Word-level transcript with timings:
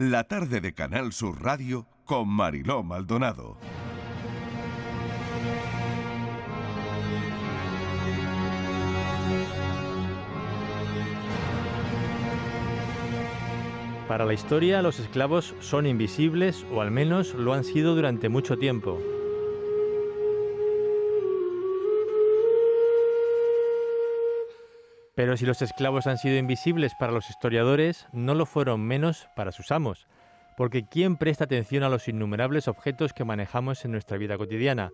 La 0.00 0.22
tarde 0.22 0.60
de 0.60 0.74
Canal 0.74 1.12
Sur 1.12 1.42
Radio 1.42 1.88
con 2.04 2.28
Mariló 2.28 2.84
Maldonado. 2.84 3.56
Para 14.06 14.24
la 14.24 14.34
historia, 14.34 14.82
los 14.82 15.00
esclavos 15.00 15.56
son 15.58 15.84
invisibles 15.84 16.64
o 16.72 16.80
al 16.80 16.92
menos 16.92 17.34
lo 17.34 17.52
han 17.52 17.64
sido 17.64 17.96
durante 17.96 18.28
mucho 18.28 18.56
tiempo. 18.56 19.00
Pero 25.18 25.36
si 25.36 25.46
los 25.46 25.62
esclavos 25.62 26.06
han 26.06 26.16
sido 26.16 26.36
invisibles 26.36 26.92
para 26.94 27.10
los 27.10 27.28
historiadores, 27.28 28.06
no 28.12 28.36
lo 28.36 28.46
fueron 28.46 28.82
menos 28.82 29.26
para 29.34 29.50
sus 29.50 29.72
amos, 29.72 30.06
porque 30.56 30.84
¿quién 30.88 31.16
presta 31.16 31.42
atención 31.42 31.82
a 31.82 31.88
los 31.88 32.06
innumerables 32.06 32.68
objetos 32.68 33.12
que 33.12 33.24
manejamos 33.24 33.84
en 33.84 33.90
nuestra 33.90 34.16
vida 34.16 34.38
cotidiana? 34.38 34.92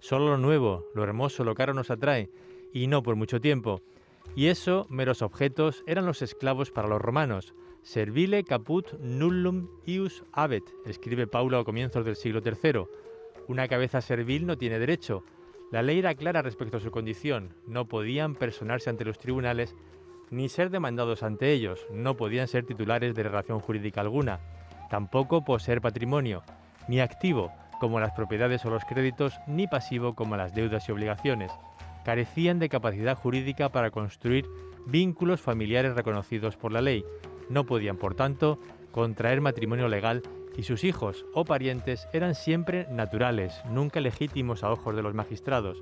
Solo 0.00 0.30
lo 0.30 0.36
nuevo, 0.36 0.84
lo 0.96 1.04
hermoso, 1.04 1.44
lo 1.44 1.54
caro 1.54 1.74
nos 1.74 1.92
atrae, 1.92 2.28
y 2.72 2.88
no 2.88 3.04
por 3.04 3.14
mucho 3.14 3.40
tiempo. 3.40 3.82
Y 4.34 4.48
eso, 4.48 4.88
meros 4.90 5.22
objetos, 5.22 5.84
eran 5.86 6.06
los 6.06 6.22
esclavos 6.22 6.72
para 6.72 6.88
los 6.88 7.00
romanos. 7.00 7.54
Servile 7.82 8.42
caput 8.42 8.94
nullum 8.98 9.68
ius 9.86 10.24
habet, 10.32 10.64
escribe 10.86 11.28
Paulo 11.28 11.60
a 11.60 11.64
comienzos 11.64 12.04
del 12.04 12.16
siglo 12.16 12.40
III. 12.44 12.86
Una 13.46 13.68
cabeza 13.68 14.00
servil 14.00 14.44
no 14.44 14.58
tiene 14.58 14.80
derecho, 14.80 15.22
la 15.72 15.82
ley 15.82 15.98
era 15.98 16.14
clara 16.14 16.42
respecto 16.42 16.76
a 16.76 16.80
su 16.80 16.90
condición, 16.90 17.54
no 17.66 17.86
podían 17.86 18.34
personarse 18.34 18.90
ante 18.90 19.06
los 19.06 19.18
tribunales 19.18 19.74
ni 20.30 20.50
ser 20.50 20.68
demandados 20.68 21.22
ante 21.22 21.50
ellos, 21.50 21.86
no 21.90 22.14
podían 22.14 22.46
ser 22.46 22.66
titulares 22.66 23.14
de 23.14 23.22
relación 23.22 23.58
jurídica 23.58 24.02
alguna, 24.02 24.38
tampoco 24.90 25.44
poseer 25.44 25.80
patrimonio, 25.80 26.42
ni 26.88 27.00
activo, 27.00 27.50
como 27.80 28.00
las 28.00 28.12
propiedades 28.12 28.64
o 28.66 28.70
los 28.70 28.84
créditos, 28.84 29.34
ni 29.46 29.66
pasivo, 29.66 30.14
como 30.14 30.36
las 30.36 30.54
deudas 30.54 30.86
y 30.88 30.92
obligaciones. 30.92 31.50
Carecían 32.04 32.58
de 32.58 32.68
capacidad 32.68 33.16
jurídica 33.16 33.70
para 33.70 33.90
construir 33.90 34.46
vínculos 34.86 35.40
familiares 35.40 35.94
reconocidos 35.94 36.56
por 36.56 36.72
la 36.72 36.82
ley. 36.82 37.04
No 37.48 37.64
podían, 37.64 37.96
por 37.96 38.14
tanto, 38.14 38.58
contraer 38.90 39.40
matrimonio 39.40 39.88
legal 39.88 40.22
y 40.56 40.62
sus 40.64 40.84
hijos 40.84 41.24
o 41.34 41.44
parientes 41.44 42.08
eran 42.12 42.34
siempre 42.34 42.86
naturales, 42.90 43.54
nunca 43.70 44.00
legítimos 44.00 44.62
a 44.62 44.70
ojos 44.70 44.94
de 44.96 45.02
los 45.02 45.14
magistrados. 45.14 45.78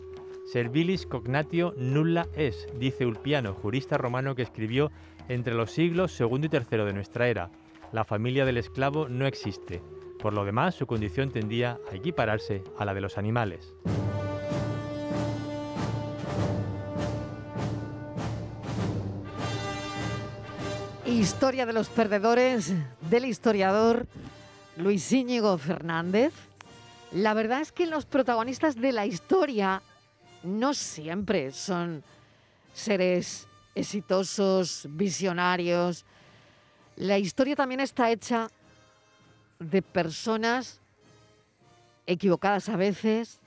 Servilis 0.46 1.06
cognatio 1.06 1.74
nulla 1.76 2.26
es, 2.34 2.66
dice 2.78 3.06
Ulpiano, 3.06 3.54
jurista 3.54 3.98
romano 3.98 4.34
que 4.34 4.42
escribió 4.42 4.90
entre 5.28 5.54
los 5.54 5.70
siglos 5.70 6.18
II 6.20 6.48
y 6.50 6.56
III 6.56 6.84
de 6.84 6.92
nuestra 6.92 7.28
era. 7.28 7.50
La 7.92 8.04
familia 8.04 8.44
del 8.44 8.56
esclavo 8.56 9.08
no 9.08 9.26
existe. 9.26 9.82
Por 10.20 10.32
lo 10.32 10.44
demás, 10.44 10.74
su 10.74 10.86
condición 10.86 11.30
tendía 11.30 11.78
a 11.90 11.94
equipararse 11.94 12.62
a 12.78 12.84
la 12.84 12.94
de 12.94 13.00
los 13.00 13.16
animales. 13.16 13.74
Historia 21.06 21.66
de 21.66 21.72
los 21.72 21.88
perdedores 21.88 22.72
del 23.08 23.24
historiador 23.24 24.06
Luis 24.80 25.12
Íñigo 25.12 25.56
Fernández. 25.58 26.32
La 27.12 27.34
verdad 27.34 27.60
es 27.60 27.70
que 27.70 27.86
los 27.86 28.06
protagonistas 28.06 28.76
de 28.76 28.92
la 28.92 29.04
historia 29.04 29.82
no 30.42 30.72
siempre 30.72 31.52
son 31.52 32.02
seres 32.72 33.46
exitosos, 33.74 34.86
visionarios. 34.90 36.06
La 36.96 37.18
historia 37.18 37.56
también 37.56 37.80
está 37.80 38.10
hecha 38.10 38.48
de 39.58 39.82
personas 39.82 40.80
equivocadas 42.06 42.70
a 42.70 42.76
veces 42.76 43.38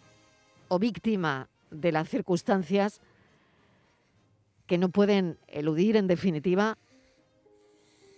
o 0.67 0.77
víctima 0.77 1.49
de 1.71 1.91
las 1.91 2.09
circunstancias 2.09 3.01
que 4.67 4.77
no 4.77 4.89
pueden 4.89 5.39
eludir, 5.47 5.97
en 5.97 6.05
definitiva, 6.05 6.77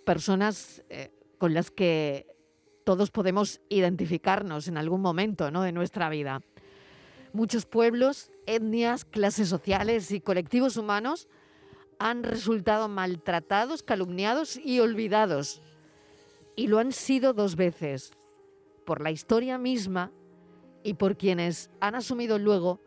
personas 0.04 0.82
eh, 0.90 1.10
con 1.38 1.54
las 1.54 1.70
que 1.70 2.35
todos 2.86 3.10
podemos 3.10 3.60
identificarnos 3.68 4.68
en 4.68 4.78
algún 4.78 5.00
momento 5.00 5.50
¿no? 5.50 5.62
de 5.62 5.72
nuestra 5.72 6.08
vida. 6.08 6.42
Muchos 7.32 7.66
pueblos, 7.66 8.30
etnias, 8.46 9.04
clases 9.04 9.48
sociales 9.48 10.12
y 10.12 10.20
colectivos 10.20 10.76
humanos 10.76 11.26
han 11.98 12.22
resultado 12.22 12.86
maltratados, 12.86 13.82
calumniados 13.82 14.56
y 14.56 14.78
olvidados. 14.78 15.62
Y 16.54 16.68
lo 16.68 16.78
han 16.78 16.92
sido 16.92 17.32
dos 17.32 17.56
veces, 17.56 18.12
por 18.84 19.00
la 19.00 19.10
historia 19.10 19.58
misma 19.58 20.12
y 20.84 20.94
por 20.94 21.16
quienes 21.16 21.70
han 21.80 21.96
asumido 21.96 22.38
luego 22.38 22.80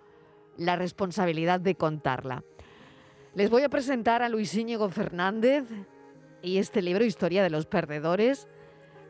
la 0.56 0.78
responsabilidad 0.78 1.60
de 1.60 1.76
contarla. 1.76 2.46
Les 3.36 3.50
voy 3.50 3.64
a 3.64 3.70
presentar 3.70 4.22
a 4.22 4.30
Luis 4.30 4.56
Íñigo 4.56 4.88
Fernández 4.88 5.66
y 6.42 6.60
este 6.60 6.82
libro, 6.82 7.04
Historia 7.04 7.44
de 7.44 7.50
los 7.50 7.66
Perdedores, 7.66 8.48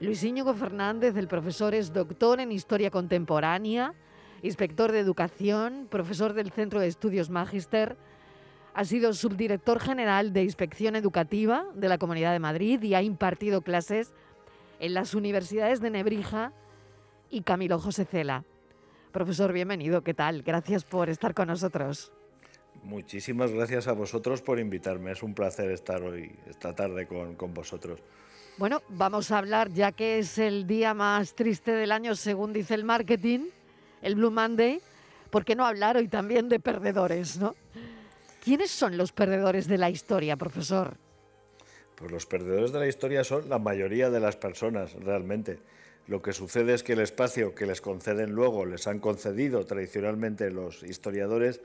Luis 0.02 0.24
Íñigo 0.24 0.54
Fernández, 0.54 1.18
el 1.18 1.28
profesor, 1.28 1.76
es 1.76 1.92
doctor 1.92 2.40
en 2.40 2.54
Historia 2.54 2.90
Contemporánea, 2.90 3.94
inspector 4.42 4.94
de 4.94 5.00
Educación, 5.00 5.88
profesor 5.90 6.32
del 6.32 6.52
Centro 6.52 6.80
de 6.80 6.88
Estudios 6.88 7.30
Magister, 7.30 7.98
ha 8.74 8.86
sido 8.86 9.12
subdirector 9.12 9.82
general 9.82 10.32
de 10.32 10.44
Inspección 10.44 10.96
Educativa 10.96 11.66
de 11.76 11.90
la 11.90 11.98
Comunidad 11.98 12.32
de 12.32 12.40
Madrid 12.40 12.82
y 12.82 12.94
ha 12.96 13.02
impartido 13.02 13.62
clases 13.62 14.14
en 14.80 14.94
las 14.94 15.16
universidades 15.16 15.82
de 15.82 15.90
Nebrija 15.90 16.54
y 17.30 17.42
Camilo 17.42 17.78
José 17.78 18.06
Cela. 18.06 18.46
Profesor, 19.12 19.52
bienvenido, 19.52 20.02
¿qué 20.02 20.14
tal? 20.14 20.44
Gracias 20.44 20.86
por 20.86 21.10
estar 21.10 21.34
con 21.34 21.50
nosotros. 21.50 22.14
Muchísimas 22.84 23.52
gracias 23.52 23.90
a 23.90 23.92
vosotros 23.92 24.42
por 24.42 24.60
invitarme. 24.60 25.12
Es 25.12 25.24
un 25.24 25.34
placer 25.34 25.70
estar 25.72 26.02
hoy, 26.02 26.32
esta 26.48 26.74
tarde, 26.74 27.06
con, 27.06 27.36
con 27.36 27.54
vosotros. 27.54 28.02
Bueno, 28.60 28.82
vamos 28.90 29.32
a 29.32 29.38
hablar, 29.38 29.72
ya 29.72 29.94
que 29.94 30.20
es 30.20 30.38
el 30.38 30.68
día 30.68 30.94
más 30.94 31.34
triste 31.34 31.72
del 31.72 31.94
año, 31.94 32.14
según 32.14 32.52
dice 32.52 32.74
el 32.74 32.84
marketing, 32.84 33.48
el 34.02 34.16
Blue 34.16 34.32
Monday, 34.32 34.82
¿por 35.30 35.46
qué 35.46 35.56
no 35.56 35.66
hablar 35.66 35.96
hoy 35.96 36.10
también 36.10 36.50
de 36.50 36.60
perdedores, 36.60 37.38
no? 37.38 37.56
¿Quiénes 38.44 38.70
son 38.70 38.98
los 38.98 39.14
perdedores 39.14 39.70
de 39.70 39.78
la 39.78 39.90
historia, 39.90 40.36
profesor? 40.36 40.98
Pues 41.96 42.12
los 42.12 42.26
perdedores 42.26 42.74
de 42.74 42.80
la 42.80 42.88
historia 42.88 43.24
son 43.24 43.48
la 43.48 43.60
mayoría 43.60 44.10
de 44.10 44.20
las 44.20 44.36
personas, 44.36 44.92
realmente. 44.92 45.60
Lo 46.08 46.22
que 46.22 46.34
sucede 46.34 46.74
es 46.74 46.84
que 46.84 46.92
el 46.92 47.00
espacio 47.00 47.56
que 47.56 47.66
les 47.66 47.80
conceden 47.80 48.34
luego, 48.34 48.66
les 48.66 48.88
han 48.88 49.00
concedido 49.00 49.66
tradicionalmente 49.66 50.52
los 50.52 50.84
historiadores, 50.84 51.62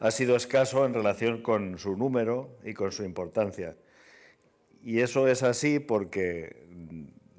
ha 0.00 0.10
sido 0.10 0.36
escaso 0.36 0.86
en 0.86 0.94
relación 0.94 1.42
con 1.42 1.78
su 1.78 1.98
número 1.98 2.48
y 2.64 2.72
con 2.72 2.92
su 2.92 3.04
importancia. 3.04 3.76
Y 4.84 5.00
eso 5.00 5.26
es 5.28 5.42
así 5.42 5.78
porque 5.80 6.62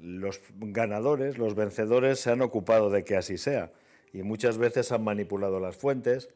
los 0.00 0.40
ganadores, 0.58 1.38
los 1.38 1.54
vencedores, 1.54 2.18
se 2.18 2.32
han 2.32 2.42
ocupado 2.42 2.90
de 2.90 3.04
que 3.04 3.16
así 3.16 3.38
sea. 3.38 3.70
Y 4.12 4.22
muchas 4.22 4.58
veces 4.58 4.90
han 4.90 5.04
manipulado 5.04 5.60
las 5.60 5.76
fuentes 5.76 6.28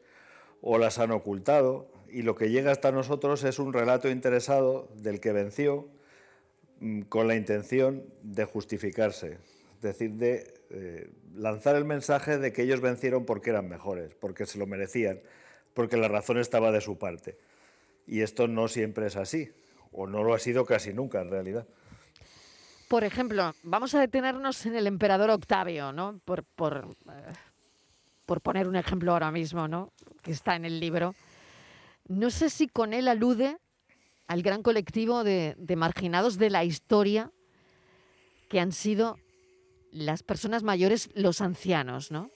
o 0.61 0.77
las 0.77 0.99
han 0.99 1.11
ocultado. 1.11 1.91
Y 2.09 2.21
lo 2.21 2.35
que 2.35 2.49
llega 2.49 2.71
hasta 2.71 2.93
nosotros 2.93 3.43
es 3.43 3.59
un 3.59 3.73
relato 3.73 4.09
interesado 4.09 4.87
del 4.95 5.19
que 5.19 5.33
venció 5.33 5.89
mm, 6.79 7.01
con 7.01 7.27
la 7.27 7.35
intención 7.35 8.03
de 8.23 8.45
justificarse. 8.45 9.33
Es 9.75 9.81
decir, 9.81 10.13
de 10.13 10.53
eh, 10.69 11.09
lanzar 11.35 11.75
el 11.75 11.83
mensaje 11.83 12.37
de 12.37 12.53
que 12.53 12.61
ellos 12.61 12.79
vencieron 12.79 13.25
porque 13.25 13.49
eran 13.49 13.67
mejores, 13.67 14.13
porque 14.17 14.45
se 14.45 14.57
lo 14.57 14.65
merecían, 14.65 15.19
porque 15.73 15.97
la 15.97 16.07
razón 16.07 16.37
estaba 16.37 16.71
de 16.71 16.79
su 16.79 16.97
parte. 16.97 17.37
Y 18.07 18.21
esto 18.21 18.47
no 18.47 18.69
siempre 18.69 19.07
es 19.07 19.17
así 19.17 19.51
o 19.91 20.07
no 20.07 20.23
lo 20.23 20.33
ha 20.33 20.39
sido 20.39 20.65
casi 20.65 20.93
nunca 20.93 21.21
en 21.21 21.29
realidad. 21.29 21.65
Por 22.87 23.03
ejemplo, 23.03 23.53
vamos 23.63 23.95
a 23.95 24.01
detenernos 24.01 24.65
en 24.65 24.75
el 24.75 24.87
emperador 24.87 25.29
Octavio, 25.29 25.93
¿no? 25.93 26.19
Por, 26.25 26.43
por, 26.43 26.89
eh, 27.09 27.33
por 28.25 28.41
poner 28.41 28.67
un 28.67 28.75
ejemplo 28.75 29.13
ahora 29.13 29.31
mismo, 29.31 29.67
¿no? 29.67 29.93
Que 30.21 30.31
está 30.31 30.55
en 30.55 30.65
el 30.65 30.79
libro. 30.79 31.15
No 32.07 32.29
sé 32.29 32.49
si 32.49 32.67
con 32.67 32.93
él 32.93 33.07
alude 33.07 33.57
al 34.27 34.41
gran 34.41 34.61
colectivo 34.61 35.23
de, 35.23 35.55
de 35.57 35.75
marginados 35.75 36.37
de 36.37 36.49
la 36.49 36.65
historia 36.65 37.31
que 38.49 38.59
han 38.59 38.73
sido 38.73 39.17
las 39.91 40.23
personas 40.23 40.63
mayores, 40.63 41.09
los 41.13 41.39
ancianos, 41.41 42.11
¿no? 42.11 42.29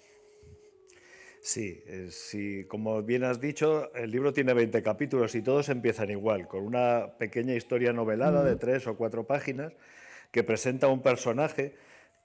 Sí, 1.45 1.83
sí, 2.09 2.65
como 2.67 3.03
bien 3.03 3.23
has 3.23 3.39
dicho, 3.39 3.93
el 3.93 4.09
libro 4.09 4.33
tiene 4.33 4.55
20 4.55 4.81
capítulos 4.81 5.35
y 5.35 5.43
todos 5.43 5.69
empiezan 5.69 6.09
igual, 6.09 6.47
con 6.47 6.63
una 6.63 7.17
pequeña 7.19 7.53
historia 7.53 7.93
novelada 7.93 8.43
de 8.43 8.55
tres 8.55 8.87
o 8.87 8.97
cuatro 8.97 9.27
páginas 9.27 9.71
que 10.31 10.43
presenta 10.43 10.87
un 10.87 11.03
personaje 11.03 11.75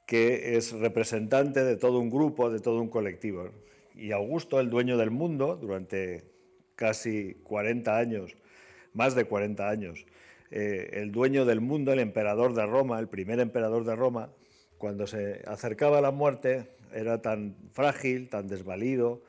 que 0.06 0.56
es 0.56 0.72
representante 0.72 1.62
de 1.62 1.76
todo 1.76 1.98
un 1.98 2.08
grupo, 2.08 2.48
de 2.48 2.60
todo 2.60 2.80
un 2.80 2.88
colectivo. 2.88 3.50
Y 3.94 4.12
Augusto, 4.12 4.58
el 4.58 4.70
dueño 4.70 4.96
del 4.96 5.10
mundo, 5.10 5.54
durante 5.54 6.24
casi 6.74 7.34
40 7.44 7.98
años, 7.98 8.38
más 8.94 9.14
de 9.14 9.26
40 9.26 9.68
años, 9.68 10.06
eh, 10.50 10.92
el 10.94 11.12
dueño 11.12 11.44
del 11.44 11.60
mundo, 11.60 11.92
el 11.92 11.98
emperador 11.98 12.54
de 12.54 12.64
Roma, 12.64 12.98
el 12.98 13.08
primer 13.08 13.38
emperador 13.38 13.84
de 13.84 13.96
Roma, 13.96 14.30
cuando 14.78 15.06
se 15.06 15.42
acercaba 15.46 15.98
a 15.98 16.00
la 16.00 16.10
muerte, 16.10 16.68
era 16.92 17.22
tan 17.22 17.56
frágil, 17.70 18.28
tan 18.28 18.48
desvalido, 18.48 19.22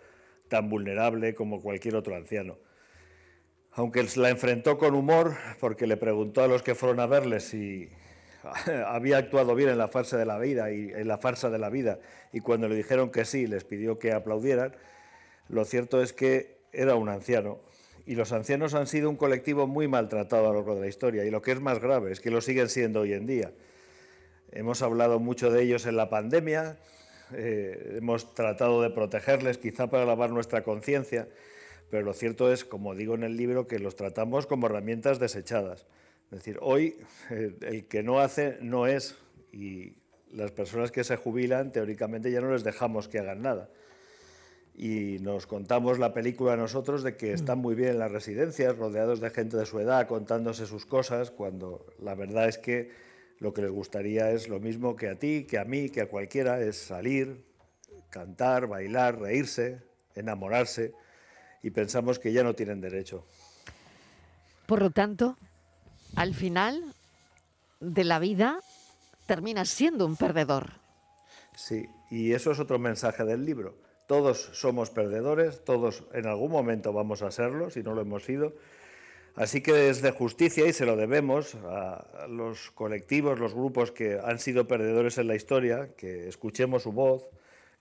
tan 0.48 0.70
vulnerable 0.70 1.34
como 1.34 1.62
cualquier 1.62 1.96
otro 1.96 2.16
anciano. 2.16 2.58
Aunque 3.74 4.06
la 4.16 4.30
enfrentó 4.30 4.78
con 4.78 4.96
humor, 4.96 5.36
porque 5.60 5.88
le 5.88 5.98
preguntó 5.98 6.44
a 6.44 6.48
los 6.48 6.62
que 6.62 6.76
fueron 6.76 7.00
a 7.00 7.06
verle 7.06 7.40
si 7.40 7.90
había 8.88 9.18
actuado 9.18 9.56
bien 9.56 9.70
en 9.70 9.78
la 9.78 9.88
farsa 9.88 10.18
de 10.18 10.26
la 10.26 10.38
vida 10.38 10.72
y 10.72 10.90
en 10.90 11.08
la 11.08 11.18
farsa 11.18 11.50
de 11.50 11.60
la 11.60 11.70
vida, 11.70 12.00
y 12.34 12.42
cuando 12.42 12.68
le 12.68 12.76
dijeron 12.76 13.12
que 13.12 13.26
sí, 13.26 13.48
les 13.48 13.64
pidió 13.64 13.98
que 13.98 14.12
aplaudieran. 14.12 14.76
Lo 15.48 15.66
cierto 15.66 16.02
es 16.02 16.14
que 16.14 16.60
era 16.74 16.96
un 16.96 17.10
anciano 17.10 17.60
y 18.06 18.16
los 18.16 18.32
ancianos 18.32 18.74
han 18.74 18.88
sido 18.88 19.10
un 19.10 19.16
colectivo 19.16 19.68
muy 19.68 19.88
maltratado 19.88 20.46
a 20.46 20.50
lo 20.50 20.56
largo 20.56 20.76
de 20.76 20.82
la 20.82 20.88
historia 20.88 21.26
y 21.26 21.30
lo 21.30 21.42
que 21.42 21.52
es 21.52 21.62
más 21.62 21.80
grave 21.80 22.12
es 22.12 22.20
que 22.20 22.32
lo 22.32 22.42
siguen 22.42 22.70
siendo 22.70 23.02
hoy 23.02 23.14
en 23.14 23.26
día. 23.26 23.52
Hemos 24.52 24.82
hablado 24.82 25.20
mucho 25.20 25.50
de 25.50 25.64
ellos 25.64 25.86
en 25.86 25.96
la 25.96 26.10
pandemia, 26.10 26.78
eh, 27.34 27.98
hemos 27.98 28.34
tratado 28.34 28.82
de 28.82 28.90
protegerles 28.90 29.58
quizá 29.58 29.88
para 29.90 30.06
lavar 30.06 30.32
nuestra 30.32 30.64
conciencia, 30.64 31.28
pero 31.90 32.04
lo 32.04 32.14
cierto 32.14 32.52
es, 32.52 32.64
como 32.66 32.96
digo 32.96 33.16
en 33.16 33.24
el 33.24 33.38
libro, 33.38 33.68
que 33.68 33.80
los 33.80 33.96
tratamos 33.96 34.46
como 34.48 34.68
herramientas 34.68 35.20
desechadas. 35.20 35.86
Es 36.32 36.40
decir, 36.40 36.58
hoy 36.62 36.98
eh, 37.30 37.56
el 37.62 37.86
que 37.86 38.04
no 38.04 38.20
hace 38.20 38.58
no 38.62 38.88
es 38.88 39.16
y 39.52 39.94
las 40.32 40.52
personas 40.52 40.92
que 40.92 41.04
se 41.04 41.18
jubilan 41.18 41.72
teóricamente 41.72 42.32
ya 42.32 42.40
no 42.40 42.52
les 42.52 42.64
dejamos 42.64 43.08
que 43.08 43.20
hagan 43.20 43.42
nada 43.42 43.70
y 44.76 45.20
nos 45.20 45.48
contamos 45.48 46.00
la 46.00 46.14
película 46.14 46.56
nosotros 46.56 47.04
de 47.04 47.16
que 47.16 47.34
están 47.34 47.60
muy 47.60 47.76
bien 47.76 47.90
en 47.90 48.00
las 48.00 48.12
residencias, 48.12 48.78
rodeados 48.78 49.20
de 49.20 49.30
gente 49.30 49.58
de 49.58 49.66
su 49.66 49.80
edad, 49.80 50.08
contándose 50.08 50.66
sus 50.66 50.86
cosas, 50.86 51.32
cuando 51.32 51.86
la 52.00 52.16
verdad 52.16 52.48
es 52.48 52.58
que 52.58 52.90
lo 53.42 53.54
que 53.54 53.62
les 53.62 53.72
gustaría 53.72 54.32
es 54.32 54.48
lo 54.48 54.62
mismo 54.62 54.96
que 54.96 55.10
a 55.10 55.16
ti, 55.16 55.46
que 55.46 55.58
a 55.60 55.66
mí, 55.66 55.90
que 55.90 56.02
a 56.02 56.08
cualquiera, 56.08 56.62
es 56.62 56.78
salir, 56.78 57.44
cantar, 58.10 58.68
bailar, 58.68 59.20
reírse, 59.20 59.82
enamorarse, 60.16 60.94
y 61.62 61.72
pensamos 61.72 62.20
que 62.20 62.32
ya 62.32 62.44
no 62.44 62.54
tienen 62.54 62.80
derecho. 62.80 63.26
Por 64.68 64.82
lo 64.82 64.92
tanto, 64.92 65.38
al 66.16 66.34
final 66.34 66.94
de 67.80 68.04
la 68.04 68.20
vida 68.20 68.60
terminas 69.26 69.70
siendo 69.70 70.06
un 70.06 70.16
perdedor. 70.16 70.74
Sí, 71.56 71.86
y 72.10 72.32
eso 72.32 72.52
es 72.52 72.60
otro 72.60 72.80
mensaje 72.80 73.26
del 73.26 73.44
libro 73.44 73.76
todos 74.12 74.50
somos 74.52 74.90
perdedores, 74.90 75.64
todos 75.64 76.04
en 76.12 76.28
algún 76.28 76.52
momento 76.52 76.92
vamos 76.92 77.22
a 77.22 77.32
serlo, 77.32 77.70
si 77.70 77.82
no 77.82 77.94
lo 77.94 78.02
hemos 78.02 78.26
sido. 78.26 78.52
Así 79.36 79.62
que 79.62 79.90
es 79.90 80.02
de 80.02 80.12
justicia 80.12 80.68
y 80.68 80.74
se 80.74 80.86
lo 80.86 80.98
debemos 80.98 81.56
a 81.66 82.28
los 82.28 82.72
colectivos, 82.72 83.40
los 83.40 83.54
grupos 83.54 83.92
que 83.92 84.20
han 84.22 84.40
sido 84.40 84.68
perdedores 84.68 85.18
en 85.18 85.28
la 85.28 85.36
historia, 85.36 85.88
que 85.96 86.28
escuchemos 86.28 86.84
su 86.84 86.92
voz, 86.92 87.30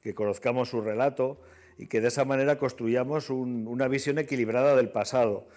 que 0.01 0.15
conozcamos 0.15 0.69
su 0.69 0.81
relato 0.81 1.41
y 1.77 1.87
que 1.87 2.01
de 2.01 2.09
esa 2.09 2.25
manera 2.25 2.57
construyamos 2.57 3.31
una 3.31 3.89
visión 3.89 4.19
equilibrada 4.19 4.77
del 4.77 4.91
pasado, 4.91 5.49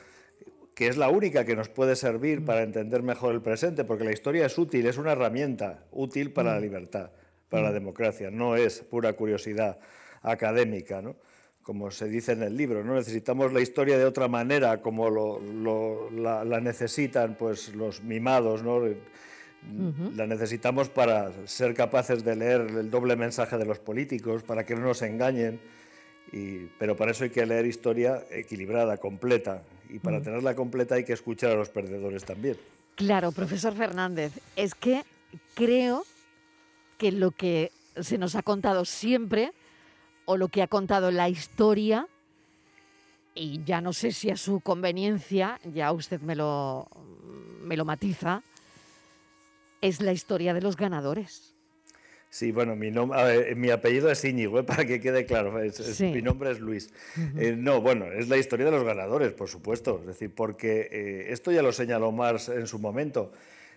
que 0.73 0.87
es 0.87 0.97
la 0.97 1.09
única 1.09 1.45
que 1.45 1.55
nos 1.55 1.69
puede 1.69 1.95
servir 1.95 2.43
para 2.43 2.63
entender 2.63 3.03
mejor 3.03 3.35
el 3.35 3.41
presente, 3.41 3.83
porque 3.83 4.03
la 4.03 4.13
historia 4.13 4.45
es 4.47 4.57
útil, 4.57 4.87
es 4.87 4.97
una 4.97 5.11
herramienta 5.11 5.85
útil 5.91 6.31
para 6.31 6.53
la 6.53 6.59
mm. 6.59 6.63
libertad, 6.63 7.11
para 7.49 7.63
la 7.63 7.69
mm. 7.69 7.73
democracia, 7.73 8.31
no 8.31 8.55
es 8.55 8.81
pura 8.81 9.13
curiosidad 9.13 9.77
académica, 10.23 11.01
¿no? 11.01 11.15
Como 11.63 11.89
se 11.91 12.07
dice 12.07 12.33
en 12.33 12.43
el 12.43 12.55
libro. 12.55 12.83
¿no? 12.83 12.95
Necesitamos 12.95 13.53
la 13.53 13.61
historia 13.61 13.97
de 13.97 14.05
otra 14.05 14.27
manera, 14.27 14.81
como 14.81 15.39
la, 16.11 16.61
necesitan 16.61 17.35
pues, 17.35 17.73
los 17.73 18.03
mimados. 18.03 18.63
¿no? 18.63 18.81
La 20.15 20.27
necesitamos 20.27 20.89
para 20.89 21.31
ser 21.47 21.73
capaces 21.73 22.23
de 22.23 22.35
leer 22.35 22.61
el 22.61 22.91
doble 22.91 23.15
mensaje 23.15 23.57
de 23.57 23.65
los 23.65 23.79
políticos, 23.79 24.43
para 24.43 24.65
que 24.65 24.75
no 24.75 24.81
nos 24.81 25.01
engañen. 25.01 25.59
Y, 26.31 26.65
pero 26.79 26.95
para 26.97 27.11
eso 27.11 27.23
hay 27.23 27.29
que 27.29 27.45
leer 27.45 27.65
historia 27.65 28.23
equilibrada, 28.29 28.97
completa. 28.97 29.63
Y 29.89 29.99
para 29.99 30.21
tenerla 30.21 30.55
completa 30.55 30.95
hay 30.95 31.05
que 31.05 31.13
escuchar 31.13 31.51
a 31.51 31.55
los 31.55 31.69
perdedores 31.69 32.25
también. 32.25 32.57
Claro, 32.95 33.31
profesor 33.31 33.73
Fernández, 33.73 34.33
es 34.55 34.75
que 34.75 35.03
creo 35.55 36.03
que 36.97 37.11
lo 37.11 37.31
que 37.31 37.71
se 38.01 38.17
nos 38.17 38.35
ha 38.35 38.41
contado 38.41 38.85
siempre 38.85 39.51
o 40.25 40.37
lo 40.37 40.47
que 40.47 40.61
ha 40.61 40.67
contado 40.67 41.11
la 41.11 41.29
historia, 41.29 42.07
y 43.35 43.63
ya 43.63 43.81
no 43.81 43.93
sé 43.93 44.11
si 44.11 44.29
a 44.29 44.37
su 44.37 44.59
conveniencia, 44.59 45.59
ya 45.73 45.91
usted 45.91 46.21
me 46.21 46.35
lo, 46.35 46.87
me 47.61 47.77
lo 47.77 47.85
matiza, 47.85 48.43
es 49.81 50.01
la 50.01 50.13
historia 50.13 50.53
de 50.53 50.61
los 50.61 50.77
ganadores. 50.77 51.53
Sí, 52.29 52.51
bueno, 52.51 52.75
mi, 52.75 52.91
mi 53.55 53.69
apellido 53.69 54.09
es 54.09 54.25
Íñigo, 54.25 54.59
¿eh? 54.59 54.63
para 54.63 54.85
que 54.85 54.99
quede 54.99 55.25
claro, 55.25 55.53
mi 55.99 56.21
nombre 56.21 56.51
es 56.51 56.59
Luis. 56.59 56.91
Eh, 57.37 57.55
no, 57.55 57.81
bueno, 57.81 58.05
es 58.11 58.27
la 58.27 58.37
historia 58.37 58.65
de 58.65 58.71
los 58.71 58.83
ganadores, 58.83 59.33
por 59.33 59.49
supuesto, 59.49 59.99
es 60.01 60.07
decir, 60.07 60.33
porque 60.33 60.87
eh, 60.91 61.25
esto 61.29 61.51
ya 61.51 61.61
lo 61.61 61.71
señaló 61.71 62.11
Marx 62.11 62.49
en 62.49 62.65
su 62.65 62.79
momento, 62.79 63.31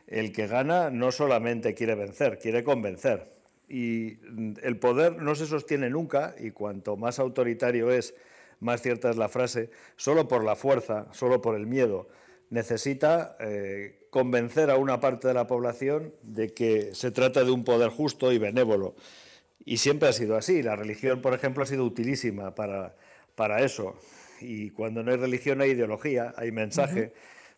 el 0.07 0.33
que 0.33 0.47
gana 0.47 0.89
no 0.89 1.13
solamente 1.13 1.75
quiere 1.75 1.95
vencer, 1.95 2.39
quiere 2.39 2.65
convencer 2.65 3.36
y 3.69 4.19
el 4.63 4.79
poder 4.79 5.21
no 5.21 5.35
se 5.35 5.47
sostiene 5.47 5.91
nunca, 5.91 6.35
y 6.39 6.51
cuanto 6.51 6.97
más 6.97 7.19
autoritario 7.19 7.91
es, 7.91 8.15
más 8.61 8.81
cierta 8.81 9.11
es 9.11 9.17
la 9.17 9.29
frase, 9.29 9.71
solo 9.97 10.29
por 10.29 10.45
la 10.45 10.57
fuerza, 10.57 11.07
solo 11.13 11.43
por 11.43 11.57
el 11.57 11.67
miedo. 11.67 12.09
Necesita 12.49 13.37
eh, 13.41 14.07
convencer 14.11 14.71
a 14.71 14.77
una 14.77 15.01
parte 15.01 15.29
de 15.29 15.35
la 15.35 15.49
población 15.49 16.15
de 16.23 16.55
que 16.55 16.95
se 16.95 17.11
trata 17.11 17.43
de 17.43 17.51
un 17.51 17.65
poder 17.65 17.91
justo 17.91 18.33
y 18.33 18.39
benévolo. 18.39 18.95
Y 19.65 19.79
siempre 19.79 20.09
ha 20.09 20.13
sido 20.13 20.37
así. 20.37 20.63
La 20.63 20.77
religión, 20.77 21.21
por 21.21 21.35
ejemplo, 21.35 21.65
ha 21.65 21.67
sido 21.67 21.85
utilísima 21.85 22.55
para, 22.55 22.95
para 23.35 23.65
eso. 23.65 23.97
Y 24.41 24.71
cuando 24.71 25.03
no 25.03 25.11
hay 25.11 25.17
religión 25.17 25.61
hay 25.61 25.71
ideología, 25.71 26.35
hay 26.37 26.53
mensaje. 26.53 27.13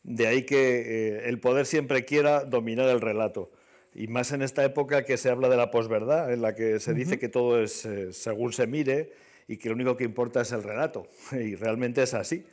De 0.04 0.26
ahí 0.26 0.44
que 0.44 1.18
eh, 1.18 1.28
el 1.28 1.38
poder 1.38 1.66
siempre 1.66 2.06
quiera 2.06 2.44
dominar 2.44 2.88
el 2.88 3.02
relato 3.02 3.50
y 3.98 4.06
más 4.06 4.30
en 4.30 4.42
esta 4.42 4.64
época 4.64 5.04
que 5.04 5.16
se 5.16 5.28
habla 5.28 5.48
de 5.48 5.56
la 5.56 5.72
posverdad, 5.72 6.32
en 6.32 6.40
la 6.40 6.54
que 6.54 6.78
se 6.78 6.94
dice 6.94 7.18
que 7.18 7.28
todo 7.28 7.60
es 7.60 7.84
eh, 7.84 8.12
según 8.12 8.52
se 8.52 8.68
mire 8.68 9.12
y 9.48 9.56
que 9.56 9.70
lo 9.70 9.74
único 9.74 9.96
que 9.96 10.04
importa 10.04 10.42
es 10.42 10.52
el 10.52 10.62
relato. 10.62 11.08
Y 11.32 11.56
realmente 11.56 12.04
es 12.04 12.14
así. 12.14 12.46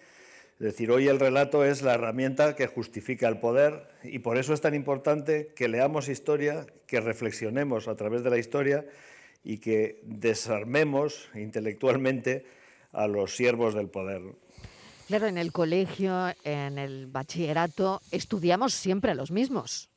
Es 0.60 0.66
decir, 0.66 0.90
hoy 0.90 1.08
el 1.08 1.20
relato 1.20 1.64
es 1.64 1.84
la 1.84 1.94
herramienta 1.94 2.56
que 2.56 2.66
justifica 2.66 3.28
el 3.28 3.38
poder 3.38 3.88
y 4.02 4.20
por 4.20 4.40
eso 4.40 4.56
es 4.56 4.62
tan 4.62 4.74
importante 4.74 5.52
que 5.56 5.68
leamos 5.68 6.10
historia, 6.10 6.66
que 6.88 7.00
reflexionemos 7.00 7.88
a 7.88 7.96
través 7.96 8.24
de 8.24 8.32
la 8.32 8.40
historia 8.40 8.84
y 9.44 9.60
que 9.60 10.00
desarmemos 10.02 11.30
intelectualmente 11.36 12.44
a 12.92 13.06
los 13.06 13.36
siervos 13.36 13.76
del 13.76 13.90
poder. 13.90 14.24
Claro, 15.08 15.28
en 15.28 15.38
el 15.38 15.52
colegio, 15.52 16.34
en 16.44 16.80
el 16.80 17.06
bachillerato, 17.06 18.02
estudiamos 18.10 18.74
siempre 18.74 19.12
a 19.12 19.16
los 19.16 19.30
mismos. 19.30 19.92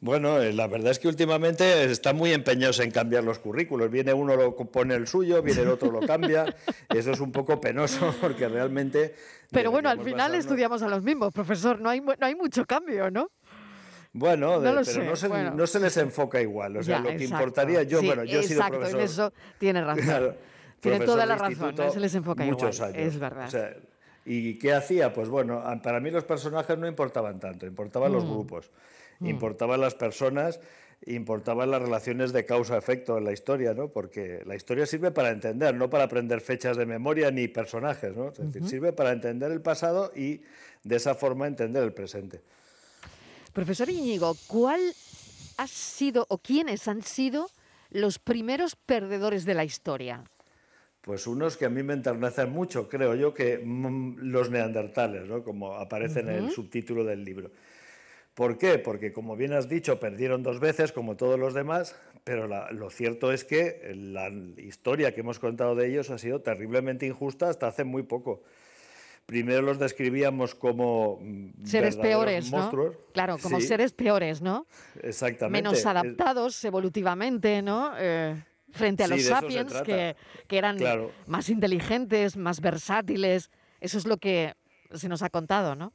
Bueno, 0.00 0.38
eh, 0.40 0.52
la 0.52 0.66
verdad 0.66 0.90
es 0.90 0.98
que 0.98 1.08
últimamente 1.08 1.84
están 1.90 2.16
muy 2.16 2.32
empeñados 2.32 2.78
en 2.80 2.90
cambiar 2.90 3.24
los 3.24 3.38
currículos. 3.38 3.90
Viene 3.90 4.12
uno, 4.12 4.36
lo 4.36 4.54
pone 4.54 4.94
el 4.94 5.06
suyo, 5.06 5.42
viene 5.42 5.62
el 5.62 5.68
otro, 5.68 5.90
lo 5.90 6.00
cambia. 6.00 6.44
Eso 6.90 7.12
es 7.12 7.20
un 7.20 7.32
poco 7.32 7.60
penoso 7.60 8.14
porque 8.20 8.48
realmente... 8.48 9.14
Pero 9.50 9.70
bueno, 9.70 9.88
al 9.88 10.00
final 10.00 10.34
estudiamos 10.34 10.82
a 10.82 10.88
los 10.88 11.02
mismos, 11.02 11.32
profesor. 11.32 11.80
No 11.80 11.88
hay, 11.88 12.00
no 12.00 12.14
hay 12.20 12.34
mucho 12.34 12.66
cambio, 12.66 13.10
¿no? 13.10 13.30
Bueno, 14.12 14.60
pero 14.60 14.74
no, 14.74 15.66
se, 15.66 15.80
les 15.80 15.96
enfoca 15.96 16.40
igual. 16.40 16.76
O 16.76 16.82
sea, 16.84 17.00
lo 17.00 17.08
que 17.16 17.24
importaría 17.24 17.82
yo, 17.82 18.00
bueno, 18.00 18.22
yo 18.22 18.38
he 18.38 18.42
sido 18.44 18.64
profesor. 18.64 19.00
en 19.00 19.04
eso 19.04 19.32
tiene 19.58 19.84
razón. 19.84 20.36
tiene 20.80 21.00
toda 21.00 21.26
la 21.26 21.34
razón, 21.34 21.74
no 21.74 21.90
se 21.90 21.98
les 21.98 22.14
enfoca 22.14 22.44
muchos 22.44 22.76
igual. 22.76 22.94
Años. 22.94 23.06
Es 23.06 23.18
verdad. 23.18 23.76
¿Y 24.24 24.56
qué 24.58 24.72
hacía? 24.72 25.12
Pues 25.12 25.28
bueno, 25.28 25.62
para 25.82 25.98
mí 25.98 26.12
los 26.12 26.24
personajes 26.24 26.78
no 26.78 26.86
importaban 26.86 27.40
tanto, 27.40 27.66
importaban 27.66 28.12
los 28.12 28.24
mm. 28.24 28.30
grupos. 28.30 28.70
Mm. 29.20 29.26
importaban 29.26 29.80
las 29.80 29.94
personas, 29.94 30.60
importaban 31.06 31.70
las 31.70 31.82
relaciones 31.82 32.32
de 32.32 32.44
causa-efecto 32.44 33.18
en 33.18 33.24
la 33.24 33.32
historia, 33.32 33.74
¿no? 33.74 33.88
Porque 33.88 34.42
la 34.46 34.56
historia 34.56 34.86
sirve 34.86 35.10
para 35.10 35.30
entender, 35.30 35.74
no 35.74 35.90
para 35.90 36.04
aprender 36.04 36.40
fechas 36.40 36.76
de 36.76 36.86
memoria 36.86 37.30
ni 37.30 37.48
personajes, 37.48 38.16
¿no? 38.16 38.28
Es 38.28 38.38
decir, 38.38 38.66
sirve 38.66 38.92
para 38.92 39.12
entender 39.12 39.52
el 39.52 39.60
pasado 39.60 40.12
y 40.14 40.42
de 40.82 40.96
esa 40.96 41.14
forma 41.14 41.46
entender 41.46 41.82
el 41.82 41.92
presente. 41.92 42.40
Profesor 43.52 43.88
Íñigo, 43.88 44.34
¿cuál 44.46 44.80
ha 45.58 45.66
sido 45.66 46.26
o 46.28 46.38
quiénes 46.38 46.88
han 46.88 47.02
sido 47.02 47.50
los 47.90 48.18
primeros 48.18 48.74
perdedores 48.76 49.44
de 49.44 49.54
la 49.54 49.64
historia? 49.64 50.24
Pues 51.00 51.26
unos 51.26 51.56
que 51.56 51.66
a 51.66 51.68
mí 51.68 51.82
me 51.82 51.92
enternecen 51.92 52.50
mucho, 52.50 52.88
creo 52.88 53.14
yo, 53.14 53.34
que 53.34 53.58
mm, 53.58 54.20
los 54.22 54.50
neandertales, 54.50 55.28
¿no? 55.28 55.44
como 55.44 55.74
aparece 55.74 56.20
en 56.20 56.30
el 56.30 56.50
subtítulo 56.50 57.04
del 57.04 57.24
libro. 57.24 57.50
¿Por 58.34 58.58
qué? 58.58 58.78
Porque, 58.78 59.12
como 59.12 59.36
bien 59.36 59.52
has 59.52 59.68
dicho, 59.68 60.00
perdieron 60.00 60.42
dos 60.42 60.58
veces, 60.58 60.90
como 60.90 61.16
todos 61.16 61.38
los 61.38 61.54
demás, 61.54 61.94
pero 62.24 62.48
lo 62.72 62.90
cierto 62.90 63.32
es 63.32 63.44
que 63.44 63.92
la 63.94 64.28
historia 64.56 65.14
que 65.14 65.20
hemos 65.20 65.38
contado 65.38 65.76
de 65.76 65.88
ellos 65.88 66.10
ha 66.10 66.18
sido 66.18 66.40
terriblemente 66.40 67.06
injusta 67.06 67.48
hasta 67.48 67.68
hace 67.68 67.84
muy 67.84 68.02
poco. 68.02 68.42
primero 69.26 69.62
los 69.62 69.78
describíamos 69.78 70.54
como 70.54 71.18
mm, 71.22 71.64
seres 71.64 71.96
peores, 71.96 72.50
monstruos. 72.50 72.94
¿no? 72.94 73.12
Claro, 73.12 73.38
como 73.38 73.60
seres 73.60 73.92
peores, 73.92 74.42
¿no? 74.42 74.66
Exactamente. 75.02 75.62
Menos 75.62 75.86
adaptados 75.86 76.62
evolutivamente, 76.64 77.62
¿no? 77.62 77.92
Eh, 77.96 78.34
frente 78.72 79.04
a 79.04 79.08
los 79.08 79.22
sapiens, 79.22 79.72
que, 79.82 80.16
eran 80.50 80.76
más 81.26 81.48
inteligentes, 81.48 82.36
más 82.36 82.60
versátiles. 82.60 83.50
Eso 83.80 83.96
es 83.96 84.06
lo 84.06 84.16
que 84.18 84.54
se 84.92 85.08
nos 85.08 85.22
ha 85.22 85.30
contado, 85.30 85.76
¿no? 85.76 85.92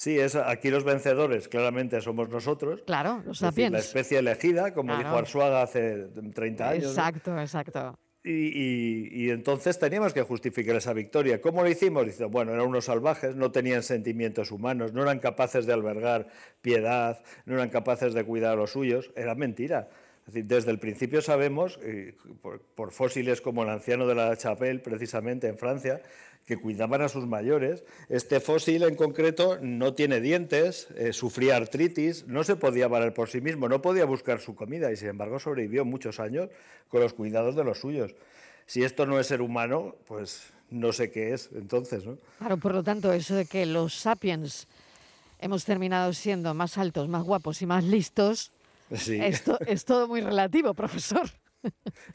Sí, 0.00 0.18
es, 0.18 0.34
aquí 0.34 0.70
los 0.70 0.82
vencedores 0.82 1.46
claramente 1.46 2.00
somos 2.00 2.30
nosotros. 2.30 2.80
Claro, 2.86 3.22
los 3.26 3.36
sapiens. 3.36 3.70
la 3.70 3.80
especie 3.80 4.18
elegida, 4.18 4.72
como 4.72 4.96
dijo 4.96 5.10
Arsuaga 5.10 5.60
hace 5.60 6.06
30 6.34 6.68
años. 6.70 6.84
Exacto, 6.84 7.38
exacto. 7.38 7.98
Y, 8.24 9.28
entonces 9.28 9.78
teníamos 9.78 10.14
que 10.14 10.22
justificar 10.22 10.74
esa 10.74 10.94
victoria. 10.94 11.42
¿Cómo 11.42 11.62
lo 11.62 11.68
hicimos? 11.68 12.06
Dice, 12.06 12.24
bueno, 12.24 12.54
eran 12.54 12.66
unos 12.66 12.86
salvajes, 12.86 13.36
no 13.36 13.52
tenían 13.52 13.82
sentimientos 13.82 14.52
humanos, 14.52 14.94
no 14.94 15.02
eran 15.02 15.18
capaces 15.18 15.66
de 15.66 15.74
albergar 15.74 16.28
piedad, 16.62 17.22
no 17.44 17.56
eran 17.56 17.68
capaces 17.68 18.14
de 18.14 18.24
cuidar 18.24 18.54
a 18.54 18.56
los 18.56 18.70
suyos. 18.70 19.10
Era 19.16 19.34
mentira. 19.34 19.90
desde 20.32 20.70
el 20.70 20.78
principio 20.78 21.20
sabemos, 21.20 21.78
por, 22.74 22.90
fósiles 22.90 23.42
como 23.42 23.64
el 23.64 23.68
anciano 23.68 24.06
de 24.06 24.14
la 24.14 24.34
Chapelle, 24.34 24.78
precisamente 24.78 25.46
en 25.46 25.58
Francia, 25.58 26.00
que 26.46 26.56
cuidaban 26.56 27.02
a 27.02 27.08
sus 27.08 27.26
mayores. 27.26 27.84
Este 28.08 28.40
fósil 28.40 28.82
en 28.82 28.96
concreto 28.96 29.58
no 29.60 29.94
tiene 29.94 30.20
dientes, 30.20 30.88
eh, 30.96 31.12
sufría 31.12 31.56
artritis, 31.56 32.26
no 32.26 32.42
se 32.44 32.56
podía 32.56 32.88
valer 32.88 33.14
por 33.14 33.28
sí 33.28 33.40
mismo, 33.40 33.68
no 33.68 33.80
podía 33.82 34.04
buscar 34.04 34.40
su 34.40 34.54
comida 34.54 34.90
y 34.90 34.96
sin 34.96 35.08
embargo 35.08 35.38
sobrevivió 35.38 35.84
muchos 35.84 36.18
años 36.18 36.48
con 36.88 37.00
los 37.00 37.14
cuidados 37.14 37.54
de 37.54 37.64
los 37.64 37.78
suyos. 37.78 38.14
Si 38.66 38.82
esto 38.82 39.06
no 39.06 39.18
es 39.20 39.26
ser 39.26 39.42
humano, 39.42 39.96
pues 40.06 40.52
no 40.70 40.92
sé 40.92 41.10
qué 41.10 41.32
es 41.34 41.50
entonces. 41.54 42.04
¿no? 42.04 42.18
Claro, 42.38 42.56
por 42.56 42.74
lo 42.74 42.82
tanto, 42.82 43.12
eso 43.12 43.34
de 43.34 43.46
que 43.46 43.66
los 43.66 43.94
sapiens 43.94 44.66
hemos 45.40 45.64
terminado 45.64 46.12
siendo 46.12 46.54
más 46.54 46.78
altos, 46.78 47.08
más 47.08 47.24
guapos 47.24 47.62
y 47.62 47.66
más 47.66 47.84
listos, 47.84 48.52
esto 48.90 49.58
es 49.66 49.84
todo 49.84 50.08
muy 50.08 50.20
relativo, 50.20 50.74
profesor. 50.74 51.30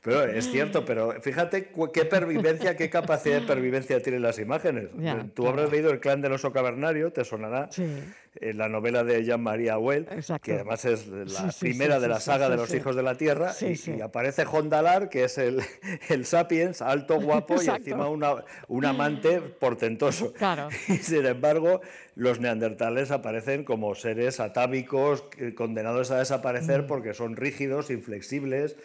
Pero 0.02 0.24
es 0.24 0.50
cierto, 0.52 0.86
pero 0.86 1.20
fíjate 1.22 1.72
qué 1.94 2.06
pervivencia, 2.06 2.76
qué 2.76 2.90
capacidad 2.90 3.42
de 3.42 3.48
pervivencia 3.48 4.02
tienen 4.02 4.22
las 4.22 4.40
imágenes. 4.40 4.90
Tú 5.34 5.48
habrás 5.48 5.72
leído 5.72 5.92
El 5.92 6.00
clan 6.00 6.22
del 6.22 6.34
oso 6.34 6.52
cavernario, 6.52 7.12
te 7.12 7.24
sonará 7.24 7.70
eh, 7.78 8.54
la 8.54 8.70
novela 8.70 9.04
de 9.04 9.24
Jean-Marie 9.24 9.70
Auel, 9.70 10.08
que 10.42 10.54
además 10.54 10.86
es 10.86 11.08
la 11.08 11.52
primera 11.60 12.00
de 12.00 12.08
la 12.08 12.20
saga 12.20 12.50
de 12.50 12.58
los 12.58 12.74
hijos 12.74 12.96
de 12.96 13.04
la 13.04 13.18
Tierra, 13.18 13.54
y, 13.62 14.02
aparece 14.02 14.46
Hondalar, 14.46 15.10
que 15.10 15.26
es 15.26 15.38
el, 15.38 15.62
el 16.10 16.26
sapiens, 16.26 16.82
alto, 16.82 17.20
guapo 17.20 17.56
y 17.62 17.68
encima 17.68 18.10
una, 18.10 18.44
un 18.68 18.86
amante 18.86 19.42
portentoso. 19.42 20.34
Y 20.88 20.98
sin 20.98 21.26
embargo, 21.26 21.82
los 22.16 22.40
neandertales 22.40 23.12
aparecen 23.12 23.64
como 23.64 23.96
seres 23.96 24.40
atávicos, 24.40 25.26
eh, 25.38 25.54
condenados 25.54 26.12
a 26.12 26.20
desaparecer 26.20 26.84
mm. 26.84 26.88
porque 26.88 27.14
son 27.14 27.36
rígidos, 27.36 27.90
inflexibles 27.90 28.76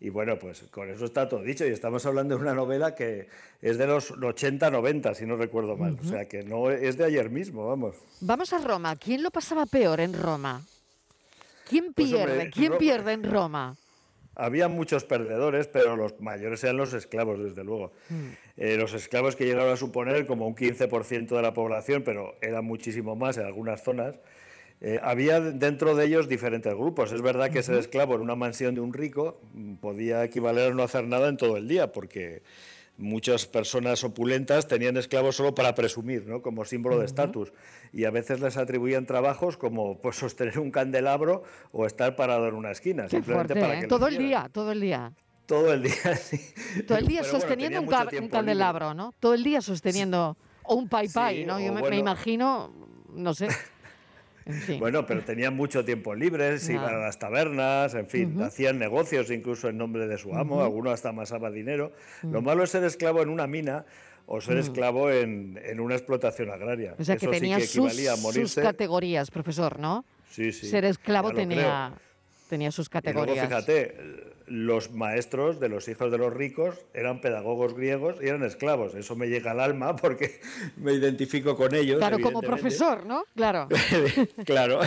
y 0.00 0.08
bueno, 0.08 0.38
pues 0.38 0.64
con 0.70 0.88
eso 0.88 1.04
está 1.04 1.28
todo 1.28 1.42
dicho. 1.42 1.66
Y 1.66 1.70
estamos 1.70 2.06
hablando 2.06 2.34
de 2.34 2.40
una 2.40 2.54
novela 2.54 2.94
que 2.94 3.28
es 3.60 3.76
de 3.76 3.86
los 3.86 4.12
80-90, 4.12 5.14
si 5.14 5.26
no 5.26 5.36
recuerdo 5.36 5.76
mal. 5.76 5.98
O 6.02 6.04
sea, 6.04 6.26
que 6.26 6.42
no 6.42 6.70
es 6.70 6.96
de 6.96 7.04
ayer 7.04 7.28
mismo, 7.28 7.68
vamos. 7.68 7.96
Vamos 8.20 8.52
a 8.54 8.58
Roma. 8.58 8.96
¿Quién 8.96 9.22
lo 9.22 9.30
pasaba 9.30 9.66
peor 9.66 10.00
en 10.00 10.14
Roma? 10.14 10.62
¿Quién 11.68 11.92
pues, 11.92 12.08
pierde? 12.08 12.50
¿Quién 12.50 12.78
pierde 12.78 13.12
en 13.12 13.24
Roma? 13.24 13.76
Había 14.34 14.68
muchos 14.68 15.04
perdedores, 15.04 15.66
pero 15.68 15.96
los 15.96 16.18
mayores 16.18 16.64
eran 16.64 16.78
los 16.78 16.94
esclavos, 16.94 17.38
desde 17.38 17.62
luego. 17.62 17.92
Mm. 18.08 18.28
Eh, 18.56 18.76
los 18.78 18.94
esclavos 18.94 19.36
que 19.36 19.44
llegaron 19.44 19.70
a 19.70 19.76
suponer 19.76 20.24
como 20.26 20.46
un 20.46 20.56
15% 20.56 21.28
de 21.28 21.42
la 21.42 21.52
población, 21.52 22.02
pero 22.04 22.36
eran 22.40 22.64
muchísimo 22.64 23.16
más 23.16 23.36
en 23.36 23.44
algunas 23.44 23.82
zonas. 23.82 24.18
Eh, 24.82 24.98
había 25.02 25.40
dentro 25.40 25.94
de 25.94 26.06
ellos 26.06 26.28
diferentes 26.28 26.72
grupos. 26.74 27.12
Es 27.12 27.20
verdad 27.20 27.50
que 27.50 27.62
ser 27.62 27.76
esclavo 27.76 28.14
en 28.14 28.22
una 28.22 28.34
mansión 28.34 28.74
de 28.74 28.80
un 28.80 28.94
rico 28.94 29.38
mm, 29.52 29.74
podía 29.74 30.24
equivaler 30.24 30.72
a 30.72 30.74
no 30.74 30.82
hacer 30.82 31.06
nada 31.06 31.28
en 31.28 31.36
todo 31.36 31.58
el 31.58 31.68
día, 31.68 31.92
porque 31.92 32.42
muchas 32.96 33.46
personas 33.46 34.04
opulentas 34.04 34.68
tenían 34.68 34.96
esclavos 34.96 35.36
solo 35.36 35.54
para 35.54 35.74
presumir, 35.74 36.26
¿no? 36.26 36.40
como 36.40 36.64
símbolo 36.64 36.98
de 36.98 37.06
estatus. 37.06 37.52
Y 37.92 38.04
a 38.04 38.10
veces 38.10 38.40
les 38.40 38.56
atribuían 38.56 39.06
trabajos 39.06 39.56
como 39.56 39.98
pues, 39.98 40.16
sostener 40.16 40.58
un 40.58 40.70
candelabro 40.70 41.42
o 41.72 41.86
estar 41.86 42.16
parado 42.16 42.48
en 42.48 42.54
una 42.54 42.70
esquina. 42.70 43.08
simplemente 43.08 43.54
para 43.54 43.78
¿eh? 43.78 43.80
que 43.82 43.86
todo 43.86 44.08
el 44.08 44.16
día, 44.16 44.48
todo 44.52 44.72
el 44.72 44.80
día. 44.80 45.12
Todo 45.44 45.72
el 45.72 45.82
día, 45.82 46.16
sí. 46.16 46.40
Todo 46.86 46.96
el 46.98 47.06
día 47.06 47.24
sosteniendo 47.24 47.80
un, 47.80 48.28
candelabro, 48.28 48.94
¿no? 48.94 49.12
Todo 49.18 49.34
el 49.34 49.42
día 49.42 49.60
sosteniendo... 49.60 50.36
O 50.62 50.76
un 50.76 50.88
pai 50.88 51.08
pai, 51.08 51.44
¿no? 51.44 51.58
Yo 51.58 51.72
me 51.72 51.96
imagino, 51.96 52.72
no 53.12 53.34
sé. 53.34 53.48
Bueno, 54.78 55.06
pero 55.06 55.22
tenían 55.22 55.54
mucho 55.54 55.84
tiempo 55.84 56.14
libre, 56.14 56.58
se 56.58 56.74
iban 56.74 56.94
a 56.94 56.98
las 56.98 57.18
tabernas, 57.18 57.94
en 57.94 58.06
fin, 58.06 58.40
hacían 58.42 58.78
negocios 58.78 59.30
incluso 59.30 59.68
en 59.68 59.78
nombre 59.78 60.06
de 60.06 60.18
su 60.18 60.34
amo, 60.34 60.62
alguno 60.62 60.90
hasta 60.90 61.10
amasaba 61.10 61.50
dinero. 61.50 61.92
Lo 62.22 62.42
malo 62.42 62.64
es 62.64 62.70
ser 62.70 62.84
esclavo 62.84 63.22
en 63.22 63.28
una 63.28 63.46
mina 63.46 63.84
o 64.26 64.40
ser 64.40 64.58
esclavo 64.58 65.10
en, 65.10 65.80
una 65.80 65.94
explotación 65.94 66.50
agraria. 66.50 66.94
O 66.98 67.04
sea, 67.04 67.16
que 67.16 67.26
tenía 67.28 67.60
sus, 67.60 67.92
sus, 68.32 68.54
categorías, 68.54 69.30
profesor, 69.30 69.78
¿no? 69.78 70.04
Sí, 70.30 70.52
sí. 70.52 70.68
Ser 70.68 70.84
esclavo 70.84 71.32
tenía 71.32 71.92
tenía 72.50 72.70
sus 72.72 72.88
categorías. 72.88 73.46
fíjate, 73.46 73.94
los 74.46 74.90
maestros 74.90 75.60
de 75.60 75.68
los 75.68 75.86
hijos 75.86 76.10
de 76.10 76.18
los 76.18 76.34
ricos 76.34 76.74
eran 76.92 77.20
pedagogos 77.20 77.74
griegos 77.74 78.16
y 78.20 78.26
eran 78.26 78.42
esclavos. 78.42 78.94
Eso 78.96 79.14
me 79.14 79.28
llega 79.28 79.52
al 79.52 79.60
alma 79.60 79.94
porque 79.94 80.40
me 80.76 80.92
identifico 80.92 81.56
con 81.56 81.74
ellos. 81.74 81.98
Claro, 81.98 82.18
como 82.20 82.42
profesor, 82.42 83.06
¿no? 83.06 83.24
Claro. 83.36 83.68
claro. 84.44 84.80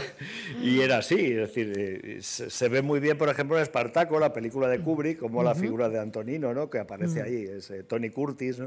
Y 0.61 0.81
era 0.81 0.97
así. 0.97 1.15
Es 1.15 1.47
decir, 1.47 1.73
eh, 1.75 2.17
se 2.21 2.69
ve 2.69 2.81
muy 2.81 2.99
bien, 2.99 3.17
por 3.17 3.29
ejemplo, 3.29 3.55
en 3.55 3.63
Espartaco, 3.63 4.19
la 4.19 4.33
película 4.33 4.67
de 4.67 4.79
Kubrick, 4.79 5.17
como 5.17 5.41
la 5.41 5.55
figura 5.55 5.87
de 5.87 5.99
Antonino, 5.99 6.53
¿no? 6.53 6.69
Que 6.69 6.79
aparece 6.79 7.21
ahí, 7.21 7.45
es 7.45 7.71
Tony 7.87 8.09
Curtis, 8.09 8.61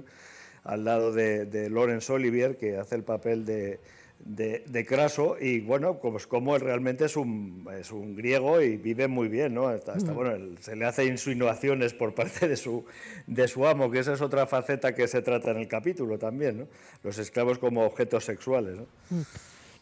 al 0.65 0.85
lado 0.85 1.13
de, 1.13 1.45
de 1.45 1.69
Laurence 1.69 2.11
Olivier, 2.11 2.57
que 2.57 2.79
hace 2.79 2.95
el 2.95 3.05
papel 3.05 3.45
de 3.45 3.79
de, 4.19 4.87
Craso 4.87 5.37
y 5.41 5.61
bueno, 5.61 5.99
pues 5.99 6.27
como 6.27 6.57
él 6.57 6.63
realmente 6.63 7.05
es 7.05 7.17
un, 7.17 7.69
es 7.79 7.91
un 7.91 8.17
griego 8.17 8.61
y 8.61 8.77
vive 8.77 9.09
muy 9.09 9.29
bien, 9.29 9.55
¿no? 9.55 9.69
Hasta, 9.69 9.95
bueno, 10.13 10.57
se 10.61 10.77
le 10.77 10.85
hace 10.85 11.05
insinuaciones 11.05 11.95
por 11.95 12.15
parte 12.15 12.49
de 12.49 12.57
su, 12.57 12.85
de 13.27 13.49
su 13.49 13.67
amo, 13.67 13.91
que 13.91 14.01
esa 14.01 14.15
es 14.15 14.21
otra 14.21 14.47
faceta 14.47 14.95
que 14.95 15.09
se 15.09 15.23
trata 15.23 15.51
en 15.51 15.59
el 15.59 15.69
capítulo 15.69 16.19
también, 16.19 16.59
¿no? 16.59 16.69
Los 17.03 17.19
esclavos 17.19 17.59
como 17.59 17.85
objetos 17.85 18.25
sexuales, 18.25 18.77
¿no? 18.77 18.87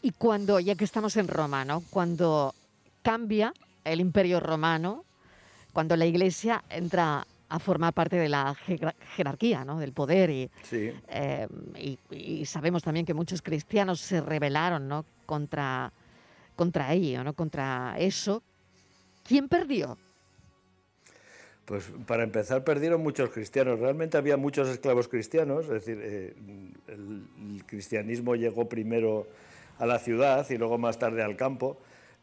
Y 0.01 0.11
cuando, 0.11 0.59
ya 0.59 0.75
que 0.75 0.83
estamos 0.83 1.17
en 1.17 1.27
Roma, 1.27 1.65
¿no? 1.65 1.83
Cuando 1.89 2.53
cambia 3.01 3.53
el 3.83 3.99
imperio 3.99 4.39
romano, 4.39 5.05
cuando 5.73 5.95
la 5.95 6.05
iglesia 6.05 6.63
entra 6.69 7.25
a 7.55 7.59
formar 7.59 7.93
parte 7.93 8.17
de 8.17 8.29
la 8.29 8.55
jerarquía, 9.15 9.63
¿no? 9.63 9.79
del 9.79 9.93
poder. 9.93 10.29
Y, 10.29 10.51
eh, 11.07 11.47
y, 12.11 12.45
sabemos 12.45 12.83
también 12.83 13.05
que 13.05 13.13
muchos 13.13 13.41
cristianos 13.41 13.99
se 14.01 14.21
rebelaron 14.21 14.87
¿no? 14.87 15.05
contra, 15.25 15.91
contra 16.55 16.93
ello, 16.93 17.23
¿no? 17.23 17.33
contra 17.33 17.95
eso. 17.97 18.43
¿Quién 19.23 19.47
perdió? 19.47 19.97
Pues 21.65 21.89
para 22.05 22.23
empezar 22.23 22.63
perdieron 22.63 23.01
muchos 23.01 23.31
cristianos. 23.31 23.79
Realmente 23.79 24.17
había 24.17 24.37
muchos 24.37 24.67
esclavos 24.69 25.07
cristianos, 25.07 25.65
es 25.65 25.71
decir, 25.71 25.99
eh, 26.01 26.35
el 26.87 27.63
cristianismo 27.65 28.35
llegó 28.35 28.69
primero 28.69 29.27
a 29.79 29.85
la 29.85 29.97
ciudad 29.99 30.47
y 30.49 30.57
luego 30.57 30.77
más 30.77 30.99
tarde 30.99 31.23
al 31.23 31.35
campo. 31.35 31.77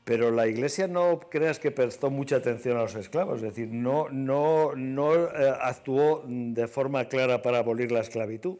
Pero 0.04 0.32
la 0.32 0.48
Iglesia 0.48 0.88
no 0.88 1.20
creas 1.30 1.60
que 1.60 1.70
prestó 1.70 2.10
mucha 2.10 2.36
atención 2.36 2.76
a 2.76 2.82
los 2.82 2.94
esclavos, 2.96 3.36
es 3.36 3.42
decir, 3.42 3.68
no, 3.68 4.08
no, 4.08 4.74
no 4.74 5.14
eh, 5.14 5.54
actuó 5.60 6.24
de 6.26 6.66
forma 6.66 7.04
clara 7.04 7.40
para 7.40 7.58
abolir 7.58 7.92
la 7.92 8.00
esclavitud, 8.00 8.56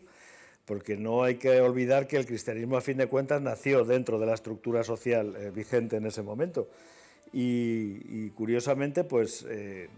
porque 0.65 0.97
no 0.97 1.25
hay 1.25 1.37
que 1.37 1.61
olvidar 1.61 2.07
que 2.07 2.17
el 2.17 2.27
cristianismo 2.27 2.77
a 2.77 2.81
fin 2.81 2.97
de 2.97 3.09
cuentas 3.09 3.43
nació 3.43 3.85
dentro 3.85 4.21
de 4.21 4.27
la 4.27 4.35
estructura 4.35 4.85
social 4.85 5.35
eh, 5.37 5.51
vigente 5.51 5.97
en 5.97 6.07
ese 6.07 6.23
momento. 6.23 6.69
Y, 7.33 8.29
curiosamente, 8.31 9.05
pues 9.05 9.45
eh, 9.49 9.89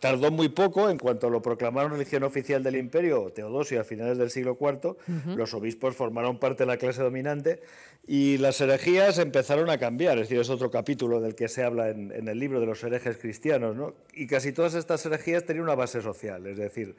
tardó 0.00 0.30
muy 0.30 0.48
poco, 0.48 0.90
en 0.90 0.98
cuanto 0.98 1.30
lo 1.30 1.40
proclamaron 1.40 1.92
religión 1.92 2.22
oficial 2.22 2.62
del 2.62 2.76
imperio, 2.76 3.32
Teodosio, 3.34 3.80
a 3.80 3.84
finales 3.84 4.18
del 4.18 4.30
siglo 4.30 4.58
IV, 4.60 4.96
los 5.36 5.54
obispos 5.54 5.96
formaron 5.96 6.38
parte 6.38 6.64
de 6.64 6.66
la 6.66 6.76
clase 6.76 7.02
dominante 7.02 7.60
y 8.06 8.38
las 8.38 8.60
herejías 8.60 9.18
empezaron 9.18 9.70
a 9.70 9.78
cambiar, 9.78 10.18
es 10.18 10.28
decir, 10.28 10.40
es 10.40 10.50
otro 10.50 10.70
capítulo 10.70 11.20
del 11.20 11.34
que 11.34 11.48
se 11.48 11.62
habla 11.62 11.88
en, 11.88 12.28
el 12.28 12.38
libro 12.38 12.60
de 12.60 12.66
los 12.66 12.82
herejes 12.84 13.16
cristianos, 13.16 13.76
¿no? 13.76 13.94
y 14.12 14.26
casi 14.26 14.52
todas 14.52 14.74
estas 14.74 15.04
herejías 15.06 15.44
tenían 15.44 15.64
una 15.64 15.74
base 15.74 16.02
social, 16.02 16.46
es 16.46 16.58
decir, 16.58 16.94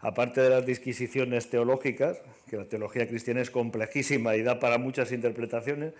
aparte 0.00 0.40
de 0.40 0.50
las 0.50 0.64
disquisiciones 0.64 1.50
teológicas, 1.50 2.22
que 2.48 2.56
la 2.56 2.64
teología 2.64 3.06
cristiana 3.06 3.40
es 3.40 3.50
complejísima 3.50 4.36
y 4.36 4.42
da 4.42 4.60
para 4.60 4.78
muchas 4.78 5.12
interpretaciones, 5.12 5.92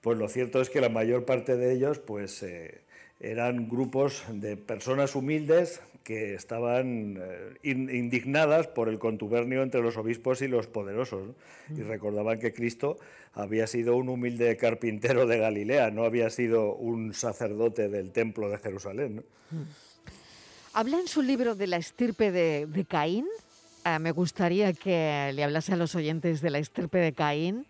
pues 0.00 0.18
lo 0.18 0.28
cierto 0.28 0.60
es 0.60 0.70
que 0.70 0.80
la 0.80 0.88
mayor 0.88 1.24
parte 1.24 1.56
de 1.56 1.72
ellos, 1.72 1.98
pues... 1.98 2.42
Eh, 2.42 2.82
eran 3.24 3.68
grupos 3.68 4.24
de 4.28 4.56
personas 4.56 5.14
humildes 5.14 5.80
que 6.02 6.34
estaban 6.34 7.16
eh, 7.18 7.54
indignadas 7.62 8.66
por 8.66 8.90
el 8.90 8.98
contubernio 8.98 9.62
entre 9.62 9.80
los 9.80 9.96
obispos 9.96 10.42
y 10.42 10.48
los 10.48 10.66
poderosos. 10.66 11.30
Y 11.70 11.80
mm. 11.80 11.88
recordaban 11.88 12.38
que 12.38 12.52
Cristo 12.52 12.98
había 13.32 13.66
sido 13.66 13.96
un 13.96 14.10
humilde 14.10 14.56
carpintero 14.58 15.26
de 15.26 15.38
Galilea, 15.38 15.90
no 15.90 16.04
había 16.04 16.28
sido 16.28 16.74
un 16.74 17.14
sacerdote 17.14 17.88
del 17.88 18.12
templo 18.12 18.50
de 18.50 18.58
Jerusalén. 18.58 19.24
Mm. 19.50 19.62
Habla 20.74 21.00
en 21.00 21.08
su 21.08 21.22
libro 21.22 21.54
de 21.54 21.66
la 21.66 21.78
estirpe 21.78 22.30
de, 22.30 22.86
Caín. 22.86 23.26
Ah, 23.84 23.98
me 23.98 24.10
gustaría 24.10 24.72
que 24.74 25.30
le 25.32 25.44
hablase 25.44 25.72
a 25.72 25.76
los 25.76 25.94
oyentes 25.94 26.42
de 26.42 26.50
la 26.50 26.58
estirpe 26.58 26.98
de 26.98 27.12
Caín 27.12 27.64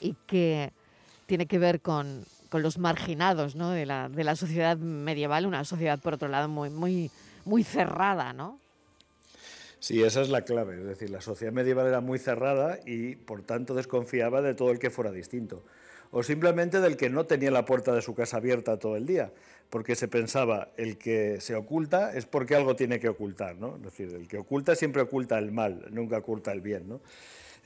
y 0.00 0.14
que 0.26 0.72
tiene 1.26 1.46
que 1.46 1.58
ver 1.58 1.80
con, 1.80 2.24
los 2.62 2.78
marginados 2.78 3.54
de, 3.54 3.86
la, 3.86 4.08
de 4.08 4.24
la 4.24 4.36
sociedad 4.36 4.76
medieval, 4.76 5.46
una 5.46 5.64
sociedad, 5.64 5.98
por 6.00 6.14
otro 6.14 6.28
lado, 6.28 6.48
muy, 6.48 7.10
muy 7.44 7.64
cerrada, 7.64 8.32
¿no? 8.32 8.58
Sí, 9.84 10.02
esa 10.02 10.22
es 10.22 10.30
la 10.30 10.40
clave. 10.40 10.76
Es 10.76 10.86
decir, 10.86 11.10
la 11.10 11.20
sociedad 11.20 11.52
medieval 11.52 11.86
era 11.86 12.00
muy 12.00 12.18
cerrada 12.18 12.78
y 12.86 13.16
por 13.16 13.42
tanto 13.42 13.74
desconfiaba 13.74 14.40
de 14.40 14.54
todo 14.54 14.70
el 14.70 14.78
que 14.78 14.88
fuera 14.88 15.10
distinto. 15.10 15.62
O 16.10 16.22
simplemente 16.22 16.80
del 16.80 16.96
que 16.96 17.10
no 17.10 17.26
tenía 17.26 17.50
la 17.50 17.66
puerta 17.66 17.92
de 17.92 18.00
su 18.00 18.14
casa 18.14 18.38
abierta 18.38 18.78
todo 18.78 18.96
el 18.96 19.04
día, 19.04 19.30
porque 19.68 19.94
se 19.94 20.08
pensaba 20.08 20.68
el 20.78 20.96
que 20.96 21.38
se 21.42 21.54
oculta 21.54 22.14
es 22.14 22.24
porque 22.24 22.54
algo 22.54 22.76
tiene 22.76 22.98
que 22.98 23.10
ocultar, 23.10 23.56
¿no? 23.56 23.76
Es 23.76 23.82
decir, 23.82 24.14
el 24.14 24.26
que 24.26 24.38
oculta 24.38 24.74
siempre 24.74 25.02
oculta 25.02 25.38
el 25.38 25.52
mal, 25.52 25.84
nunca 25.90 26.16
oculta 26.16 26.50
el 26.52 26.62
bien, 26.62 26.88
¿no? 26.88 27.00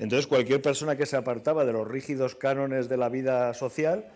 Entonces 0.01 0.27
cualquier 0.27 0.61
persona 0.61 0.97
que 0.97 1.07
se 1.07 1.17
apartaba 1.17 1.65
de 1.65 1.73
los 1.73 1.87
rígidos 1.87 2.35
cánones 2.35 2.89
de 2.89 2.97
la 2.97 3.11
vida 3.11 3.55
social, 3.55 4.07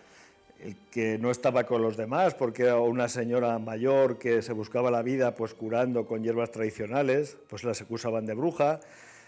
que 0.91 1.17
no 1.17 1.31
estaba 1.31 1.65
con 1.65 1.81
los 1.81 1.97
demás, 1.97 2.35
porque 2.35 2.63
era 2.63 2.79
una 2.79 3.09
señora 3.09 3.57
mayor 3.59 4.17
que 4.17 4.41
se 4.41 4.53
buscaba 4.53 4.91
la 4.91 5.01
vida 5.01 5.35
pues 5.35 5.53
curando 5.53 6.05
con 6.05 6.23
hierbas 6.23 6.51
tradicionales, 6.51 7.37
pues 7.49 7.63
las 7.63 7.81
acusaban 7.81 8.25
de 8.25 8.33
bruja. 8.33 8.79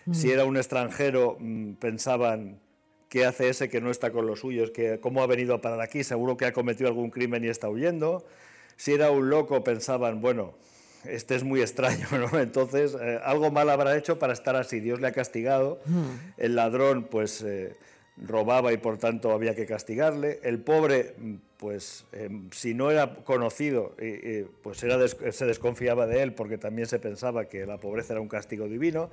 Mm. 0.05 0.13
Si 0.13 0.31
era 0.31 0.45
un 0.45 0.57
extranjero, 0.57 1.37
mm, 1.39 1.73
pensaban, 1.73 2.59
¿qué 3.09 3.25
hace 3.25 3.49
ese 3.49 3.69
que 3.69 3.81
no 3.81 3.91
está 3.91 4.11
con 4.11 4.27
los 4.27 4.39
suyos? 4.39 4.71
Que, 4.71 4.99
¿Cómo 4.99 5.23
ha 5.23 5.27
venido 5.27 5.55
a 5.55 5.61
parar 5.61 5.81
aquí? 5.81 6.03
Seguro 6.03 6.37
que 6.37 6.45
ha 6.45 6.53
cometido 6.53 6.87
algún 6.87 7.09
crimen 7.09 7.43
y 7.43 7.47
está 7.47 7.69
huyendo. 7.69 8.25
Si 8.77 8.93
era 8.93 9.11
un 9.11 9.29
loco, 9.29 9.63
pensaban, 9.63 10.21
bueno, 10.21 10.53
este 11.05 11.35
es 11.35 11.43
muy 11.43 11.61
extraño, 11.61 12.07
¿no? 12.31 12.39
Entonces, 12.39 12.95
eh, 12.99 13.19
algo 13.23 13.51
mal 13.51 13.69
habrá 13.69 13.97
hecho 13.97 14.19
para 14.19 14.33
estar 14.33 14.55
así. 14.55 14.79
Dios 14.79 15.01
le 15.01 15.07
ha 15.07 15.11
castigado. 15.11 15.79
Mm. 15.85 16.05
El 16.37 16.55
ladrón, 16.55 17.03
pues... 17.03 17.41
Eh, 17.41 17.75
robaba 18.17 18.71
y 18.73 18.77
por 18.77 18.97
tanto 18.97 19.31
había 19.31 19.55
que 19.55 19.65
castigarle. 19.65 20.39
El 20.43 20.59
pobre, 20.59 21.15
pues 21.57 22.05
em, 22.11 22.49
si 22.51 22.73
no 22.73 22.91
era 22.91 23.15
conocido, 23.15 23.95
pues 24.63 24.83
era 24.83 25.07
se 25.07 25.45
desconfiaba 25.45 26.07
de 26.07 26.23
él 26.23 26.33
porque 26.33 26.57
también 26.57 26.87
se 26.87 26.99
pensaba 26.99 27.45
que 27.45 27.65
la 27.65 27.77
pobreza 27.77 28.13
era 28.13 28.21
un 28.21 28.29
castigo 28.29 28.67
divino. 28.67 29.09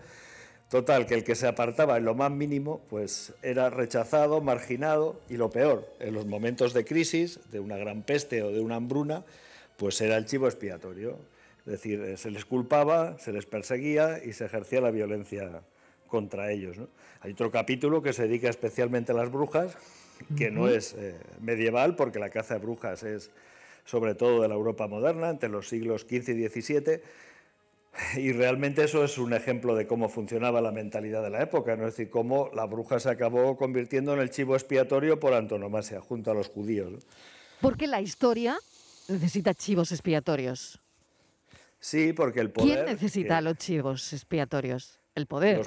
Total, 0.72 1.04
que 1.04 1.12
el 1.12 1.22
que 1.22 1.34
se 1.34 1.46
apartaba 1.46 1.98
en 1.98 2.06
lo 2.06 2.14
más 2.14 2.30
mínimo, 2.30 2.80
pues 2.88 3.34
era 3.42 3.68
rechazado, 3.68 4.40
marginado 4.40 5.20
y 5.28 5.36
lo 5.36 5.50
peor, 5.50 5.86
en 6.00 6.14
los 6.14 6.24
momentos 6.24 6.72
de 6.72 6.86
crisis, 6.86 7.40
de 7.50 7.60
una 7.60 7.76
gran 7.76 8.02
peste 8.02 8.42
o 8.42 8.50
de 8.50 8.60
una 8.60 8.76
hambruna, 8.76 9.22
pues 9.76 10.00
era 10.00 10.16
el 10.16 10.24
chivo 10.24 10.46
expiatorio. 10.46 11.18
Es 11.66 11.72
decir, 11.72 12.00
eh, 12.00 12.16
se 12.16 12.30
les 12.30 12.46
culpaba, 12.46 13.18
se 13.18 13.32
les 13.32 13.44
perseguía 13.44 14.24
y 14.24 14.32
se 14.32 14.46
ejercía 14.46 14.80
la 14.80 14.90
violencia 14.90 15.62
contra 16.12 16.52
ellos. 16.52 16.76
Hay 17.22 17.32
otro 17.32 17.50
capítulo 17.50 18.02
que 18.02 18.12
se 18.12 18.28
dedica 18.28 18.50
especialmente 18.50 19.12
a 19.12 19.14
las 19.14 19.32
brujas, 19.32 19.78
que 20.36 20.50
no 20.50 20.68
es 20.68 20.92
eh, 20.92 21.16
medieval, 21.40 21.96
porque 21.96 22.18
la 22.18 22.28
caza 22.28 22.54
de 22.54 22.60
brujas 22.60 23.02
es 23.02 23.30
sobre 23.86 24.14
todo 24.14 24.42
de 24.42 24.48
la 24.48 24.54
Europa 24.54 24.86
moderna, 24.88 25.30
entre 25.30 25.48
los 25.48 25.70
siglos 25.70 26.02
XV 26.02 26.28
y 26.36 26.48
XVII, 26.48 27.00
y 28.16 28.32
realmente 28.32 28.84
eso 28.84 29.02
es 29.04 29.16
un 29.16 29.32
ejemplo 29.32 29.74
de 29.74 29.86
cómo 29.86 30.10
funcionaba 30.10 30.60
la 30.60 30.70
mentalidad 30.70 31.22
de 31.22 31.30
la 31.30 31.42
época, 31.42 31.76
¿no? 31.76 31.88
es 31.88 31.96
decir, 31.96 32.10
cómo 32.10 32.50
la 32.54 32.66
bruja 32.66 33.00
se 33.00 33.08
acabó 33.08 33.56
convirtiendo 33.56 34.12
en 34.12 34.20
el 34.20 34.28
chivo 34.28 34.54
expiatorio 34.54 35.18
por 35.18 35.32
antonomasia, 35.32 36.02
junto 36.02 36.30
a 36.30 36.34
los 36.34 36.48
judíos. 36.48 37.06
Porque 37.62 37.86
la 37.86 38.02
historia 38.02 38.58
necesita 39.08 39.54
chivos 39.54 39.92
expiatorios. 39.92 40.78
Sí, 41.80 42.12
porque 42.12 42.40
el 42.40 42.50
poder... 42.50 42.84
¿Quién 42.84 42.86
necesita 42.86 43.40
los 43.40 43.56
chivos 43.56 44.12
expiatorios? 44.12 45.01
El 45.14 45.26
poder. 45.26 45.58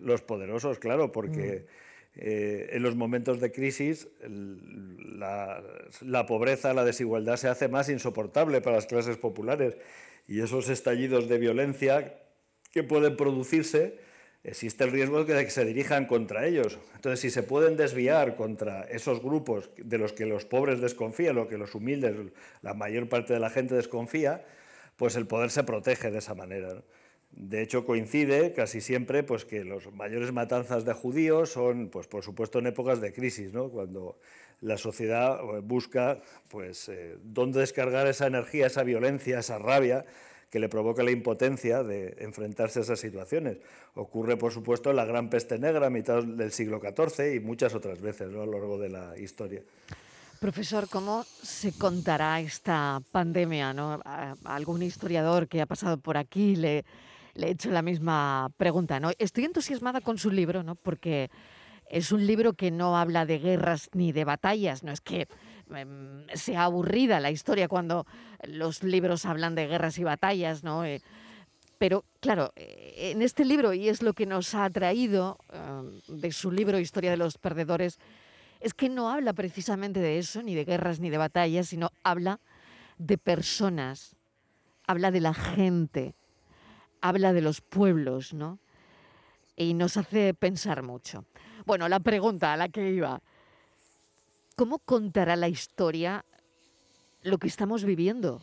Los, 0.00 0.22
poderosos, 0.22 0.78
claro, 0.78 1.12
porque 1.12 1.66
mm. 1.66 2.20
eh, 2.20 2.70
en 2.72 2.82
los 2.82 2.94
momentos 2.94 3.40
de 3.40 3.52
crisis 3.52 4.08
la, 4.28 5.62
la, 6.00 6.26
pobreza, 6.26 6.72
la 6.72 6.84
desigualdad 6.84 7.36
se 7.36 7.48
hace 7.48 7.68
más 7.68 7.88
insoportable 7.88 8.60
para 8.60 8.76
las 8.76 8.86
clases 8.86 9.16
populares 9.16 9.76
y 10.26 10.40
esos 10.40 10.68
estallidos 10.68 11.28
de 11.28 11.38
violencia 11.38 12.14
que 12.72 12.82
pueden 12.82 13.16
producirse, 13.16 13.98
existe 14.44 14.84
el 14.84 14.92
riesgo 14.92 15.24
de 15.24 15.44
que 15.44 15.50
se 15.50 15.64
dirijan 15.64 16.06
contra 16.06 16.46
ellos. 16.46 16.78
Entonces, 16.94 17.20
si 17.20 17.30
se 17.30 17.42
pueden 17.42 17.76
desviar 17.76 18.36
contra 18.36 18.82
esos 18.82 19.22
grupos 19.22 19.70
de 19.76 19.98
los 19.98 20.12
que 20.12 20.26
los 20.26 20.44
pobres 20.44 20.80
desconfían, 20.80 21.34
lo 21.34 21.48
que 21.48 21.58
los 21.58 21.74
humildes, 21.74 22.14
la 22.62 22.74
mayor 22.74 23.08
parte 23.08 23.32
de 23.32 23.40
la 23.40 23.50
gente 23.50 23.74
desconfía, 23.74 24.44
pues 24.96 25.16
el 25.16 25.26
poder 25.26 25.50
se 25.50 25.64
protege 25.64 26.10
de 26.10 26.18
esa 26.18 26.34
manera. 26.34 26.82
De 27.30 27.62
hecho, 27.62 27.84
coincide 27.84 28.52
casi 28.52 28.80
siempre 28.80 29.22
pues, 29.22 29.44
que 29.44 29.64
las 29.64 29.92
mayores 29.92 30.32
matanzas 30.32 30.84
de 30.84 30.92
judíos 30.92 31.50
son, 31.52 31.88
pues, 31.88 32.06
por 32.06 32.22
supuesto, 32.22 32.58
en 32.58 32.66
épocas 32.66 33.00
de 33.00 33.12
crisis, 33.12 33.52
¿no? 33.52 33.68
cuando 33.68 34.18
la 34.60 34.76
sociedad 34.76 35.38
eh, 35.40 35.60
busca 35.62 36.18
pues, 36.48 36.88
eh, 36.88 37.16
dónde 37.22 37.60
descargar 37.60 38.06
esa 38.06 38.26
energía, 38.26 38.66
esa 38.66 38.82
violencia, 38.82 39.38
esa 39.38 39.58
rabia 39.58 40.04
que 40.50 40.58
le 40.58 40.68
provoca 40.68 41.02
la 41.02 41.10
impotencia 41.10 41.82
de 41.82 42.16
enfrentarse 42.20 42.78
a 42.78 42.82
esas 42.82 42.98
situaciones. 42.98 43.58
Ocurre, 43.94 44.36
por 44.36 44.52
supuesto, 44.52 44.92
la 44.92 45.04
Gran 45.04 45.28
Peste 45.28 45.58
Negra 45.58 45.86
a 45.86 45.90
mitad 45.90 46.22
del 46.22 46.52
siglo 46.52 46.80
XIV 46.80 47.34
y 47.34 47.40
muchas 47.40 47.74
otras 47.74 48.00
veces 48.00 48.32
¿no? 48.32 48.42
a 48.42 48.46
lo 48.46 48.52
largo 48.52 48.78
de 48.78 48.88
la 48.88 49.18
historia. 49.18 49.62
Profesor, 50.40 50.88
¿cómo 50.88 51.24
se 51.24 51.72
contará 51.72 52.40
esta 52.40 53.02
pandemia? 53.12 53.74
¿no? 53.74 54.00
algún 54.44 54.82
historiador 54.82 55.48
que 55.48 55.60
ha 55.60 55.66
pasado 55.66 55.98
por 55.98 56.16
aquí 56.16 56.56
le, 56.56 56.84
le 57.34 57.48
he 57.48 57.50
hecho 57.50 57.70
la 57.70 57.82
misma 57.82 58.50
pregunta. 58.56 59.00
¿no? 59.00 59.10
Estoy 59.18 59.44
entusiasmada 59.44 60.00
con 60.00 60.18
su 60.18 60.30
libro, 60.30 60.62
¿no? 60.62 60.74
porque 60.74 61.30
es 61.90 62.12
un 62.12 62.26
libro 62.26 62.52
que 62.52 62.70
no 62.70 62.96
habla 62.96 63.26
de 63.26 63.38
guerras 63.38 63.88
ni 63.92 64.12
de 64.12 64.24
batallas. 64.24 64.82
No 64.82 64.92
es 64.92 65.00
que 65.00 65.26
em, 65.74 66.26
sea 66.34 66.64
aburrida 66.64 67.20
la 67.20 67.30
historia 67.30 67.68
cuando 67.68 68.06
los 68.46 68.82
libros 68.82 69.24
hablan 69.24 69.54
de 69.54 69.66
guerras 69.66 69.98
y 69.98 70.04
batallas, 70.04 70.64
¿no? 70.64 70.84
Eh, 70.84 71.00
pero 71.78 72.04
claro, 72.20 72.52
eh, 72.56 73.12
en 73.12 73.22
este 73.22 73.44
libro, 73.44 73.72
y 73.72 73.88
es 73.88 74.02
lo 74.02 74.12
que 74.12 74.26
nos 74.26 74.54
ha 74.54 74.68
traído 74.70 75.38
em, 75.52 76.20
de 76.20 76.32
su 76.32 76.50
libro 76.50 76.78
Historia 76.78 77.10
de 77.10 77.16
los 77.16 77.38
Perdedores, 77.38 77.98
es 78.60 78.74
que 78.74 78.88
no 78.88 79.10
habla 79.10 79.32
precisamente 79.32 80.00
de 80.00 80.18
eso, 80.18 80.42
ni 80.42 80.54
de 80.54 80.64
guerras 80.64 80.98
ni 80.98 81.10
de 81.10 81.18
batallas, 81.18 81.68
sino 81.68 81.90
habla 82.02 82.40
de 82.98 83.16
personas, 83.16 84.16
habla 84.86 85.10
de 85.10 85.20
la 85.20 85.34
gente, 85.34 86.14
habla 87.00 87.32
de 87.32 87.40
los 87.40 87.60
pueblos, 87.60 88.34
¿no? 88.34 88.58
Y 89.56 89.74
nos 89.74 89.96
hace 89.96 90.34
pensar 90.34 90.82
mucho. 90.82 91.24
Bueno, 91.66 91.88
la 91.88 92.00
pregunta 92.00 92.52
a 92.52 92.56
la 92.56 92.68
que 92.68 92.90
iba, 92.90 93.20
¿cómo 94.56 94.78
contará 94.78 95.36
la 95.36 95.48
historia 95.48 96.24
lo 97.22 97.38
que 97.38 97.48
estamos 97.48 97.84
viviendo? 97.84 98.42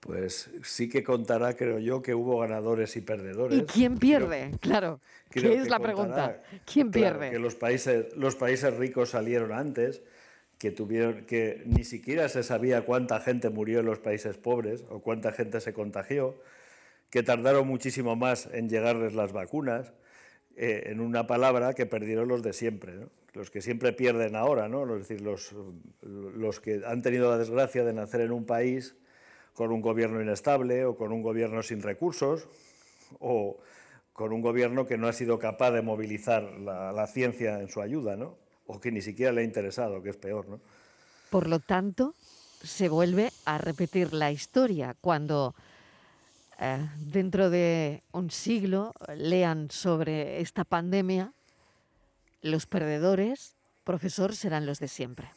Pues 0.00 0.50
sí 0.62 0.88
que 0.88 1.02
contará, 1.02 1.56
creo 1.56 1.78
yo, 1.78 2.02
que 2.02 2.14
hubo 2.14 2.38
ganadores 2.38 2.96
y 2.96 3.00
perdedores. 3.00 3.58
¿Y 3.58 3.62
quién 3.64 3.98
pierde? 3.98 4.52
claro. 4.60 5.00
¿Qué 5.30 5.54
es 5.54 5.68
la 5.68 5.78
pregunta? 5.80 6.42
¿Quién 6.64 6.90
pierde? 6.90 7.30
Que 7.30 7.38
los 7.38 7.54
países, 7.54 8.16
los 8.16 8.34
países 8.34 8.74
ricos 8.74 9.10
salieron 9.10 9.52
antes, 9.52 10.02
que 10.58 10.72
tuvieron 10.72 11.24
que 11.24 11.62
ni 11.66 11.84
siquiera 11.84 12.28
se 12.28 12.42
sabía 12.42 12.84
cuánta 12.84 13.20
gente 13.20 13.48
murió 13.48 13.80
en 13.80 13.86
los 13.86 14.00
países 14.00 14.36
pobres 14.36 14.84
o 14.90 15.00
cuánta 15.00 15.32
gente 15.32 15.60
se 15.60 15.72
contagió, 15.72 16.34
que 17.10 17.22
tardaron 17.22 17.66
muchísimo 17.66 18.16
más 18.16 18.48
en 18.52 18.68
llegarles 18.68 19.14
las 19.14 19.32
vacunas, 19.32 19.92
eh, 20.56 20.90
en 20.90 21.00
una 21.00 21.26
palabra 21.28 21.74
que 21.74 21.86
perdieron 21.86 22.26
los 22.28 22.42
de 22.42 22.52
siempre, 22.52 23.06
los 23.32 23.50
que 23.50 23.62
siempre 23.62 23.92
pierden 23.92 24.34
ahora, 24.34 24.68
¿no? 24.68 24.92
es 24.96 25.08
decir, 25.08 25.20
los, 25.20 25.54
los 26.02 26.58
que 26.58 26.82
han 26.84 27.02
tenido 27.02 27.30
la 27.30 27.38
desgracia 27.38 27.84
de 27.84 27.92
nacer 27.92 28.22
en 28.22 28.32
un 28.32 28.44
país 28.44 28.96
con 29.54 29.70
un 29.70 29.80
gobierno 29.80 30.20
inestable 30.20 30.84
o 30.84 30.96
con 30.96 31.12
un 31.12 31.22
gobierno 31.22 31.62
sin 31.62 31.82
recursos 31.82 32.48
o 33.20 33.58
con 34.12 34.32
un 34.32 34.40
gobierno 34.40 34.86
que 34.86 34.98
no 34.98 35.06
ha 35.06 35.12
sido 35.12 35.38
capaz 35.38 35.70
de 35.70 35.82
movilizar 35.82 36.42
la, 36.42 36.90
la 36.90 37.06
ciencia 37.06 37.60
en 37.60 37.68
su 37.68 37.80
ayuda, 37.80 38.16
¿no? 38.16 38.47
O 38.68 38.78
que 38.78 38.92
ni 38.92 39.02
siquiera 39.02 39.32
le 39.32 39.40
ha 39.40 39.44
interesado, 39.44 40.02
que 40.02 40.10
es 40.10 40.16
peor, 40.16 40.48
¿no? 40.48 40.60
Por 41.30 41.48
lo 41.48 41.58
tanto, 41.58 42.14
se 42.62 42.88
vuelve 42.88 43.32
a 43.44 43.58
repetir 43.58 44.12
la 44.12 44.30
historia 44.30 44.94
cuando 45.00 45.54
eh, 46.60 46.78
dentro 46.98 47.50
de 47.50 48.02
un 48.12 48.30
siglo 48.30 48.94
lean 49.16 49.70
sobre 49.70 50.40
esta 50.40 50.64
pandemia, 50.64 51.32
los 52.42 52.66
perdedores, 52.66 53.56
profesor, 53.84 54.34
serán 54.34 54.66
los 54.66 54.78
de 54.78 54.88
siempre. 54.88 55.28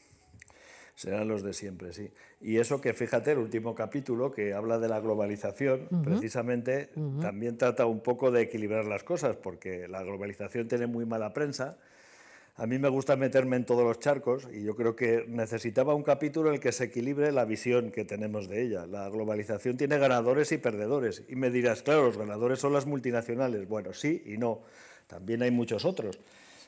Serán 0.96 1.28
los 1.28 1.41
de 1.41 1.54
siempre, 1.54 1.94
sí. 1.94 2.12
Y 2.41 2.58
eso 2.58 2.82
que 2.82 2.94
fíjate, 2.94 3.32
el 3.32 3.38
último 3.38 3.74
capítulo 3.76 4.32
que 4.32 4.54
habla 4.54 4.78
de 4.78 4.88
la 4.88 5.00
globalización, 5.00 5.88
precisamente 6.04 6.89
también 7.22 7.58
trata 7.58 7.86
un 7.86 8.02
poco 8.02 8.30
de 8.30 8.41
equilibrar 8.41 8.86
las 8.86 9.04
cosas, 9.04 9.38
porque 9.38 9.88
la 9.88 10.04
globalización 10.04 10.67
tiene 10.67 10.86
muy 10.88 11.06
mala 11.06 11.34
prensa. 11.34 11.78
A 12.56 12.68
mí 12.68 12.78
me 12.78 12.90
gusta 12.90 13.16
meterme 13.16 13.56
en 13.56 13.66
todos 13.66 13.84
los 13.84 14.00
charcos 14.00 14.48
y 14.54 14.64
yo 14.64 14.76
creo 14.76 14.96
que 14.96 15.26
necesitaba 15.28 15.96
un 15.96 16.04
capítulo 16.04 16.50
en 16.50 16.56
el 16.56 16.62
que 16.62 16.72
se 16.72 16.86
equilibre 16.86 17.32
la 17.32 17.46
visión 17.46 17.92
que 17.92 18.06
tenemos 18.06 18.50
de 18.50 18.62
ella. 18.62 18.86
La 18.86 19.10
globalización 19.10 19.78
tiene 19.78 19.98
ganadores 19.98 20.52
y 20.52 20.58
perdedores. 20.58 21.24
Y 21.30 21.36
me 21.36 21.50
dirás, 21.50 21.82
claro, 21.82 22.04
los 22.04 22.18
ganadores 22.18 22.60
son 22.60 22.74
las 22.74 22.86
multinacionales. 22.86 23.68
Bueno, 23.68 23.94
sí 23.94 24.22
y 24.26 24.38
no. 24.38 24.62
También 25.08 25.42
hay 25.42 25.52
muchos 25.52 25.86
otros. 25.86 26.20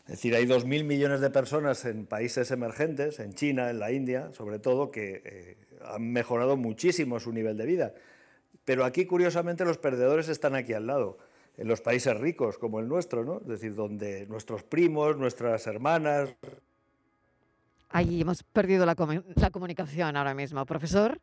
Es 0.06 0.12
decir, 0.16 0.36
hay 0.36 0.46
2.000 0.46 0.84
millones 0.84 1.22
de 1.22 1.30
personas 1.30 1.86
en 1.86 2.06
países 2.06 2.52
emergentes, 2.52 3.20
en 3.20 3.34
China, 3.34 3.70
en 3.70 3.80
la 3.80 3.92
India, 3.92 4.32
sobre 4.34 4.60
todo, 4.60 4.92
que 4.92 5.22
eh, 5.24 5.58
han 5.86 6.12
mejorado 6.12 6.58
muchísimo 6.58 7.20
su 7.20 7.32
nivel 7.32 7.56
de 7.56 7.66
vida. 7.66 7.94
Pero 8.66 8.84
aquí, 8.84 9.06
curiosamente, 9.06 9.64
los 9.64 9.78
perdedores 9.78 10.28
están 10.28 10.56
aquí 10.56 10.74
al 10.74 10.88
lado, 10.88 11.18
en 11.58 11.68
los 11.68 11.82
países 11.82 12.18
ricos 12.20 12.58
como 12.58 12.80
el 12.80 12.88
nuestro, 12.88 13.24
¿no? 13.24 13.40
Es 13.42 13.48
decir, 13.48 13.76
donde 13.76 14.26
nuestros 14.28 14.64
primos, 14.64 15.18
nuestras 15.18 15.68
hermanas... 15.68 16.36
Ahí 17.90 18.22
hemos 18.22 18.42
perdido 18.44 18.86
la, 18.86 18.96
la 19.36 19.52
comunicación 19.52 20.18
ahora 20.18 20.34
mismo. 20.34 20.66
Profesor, 20.66 21.20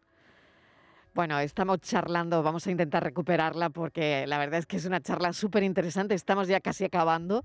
bueno, 1.14 1.40
estamos 1.40 1.80
charlando, 1.80 2.44
vamos 2.44 2.66
a 2.66 2.70
intentar 2.70 3.02
recuperarla 3.02 3.70
porque 3.70 4.24
la 4.28 4.38
verdad 4.38 4.60
es 4.60 4.66
que 4.66 4.76
es 4.76 4.84
una 4.84 5.00
charla 5.00 5.32
súper 5.32 5.64
interesante, 5.64 6.14
estamos 6.14 6.46
ya 6.46 6.60
casi 6.60 6.84
acabando. 6.84 7.44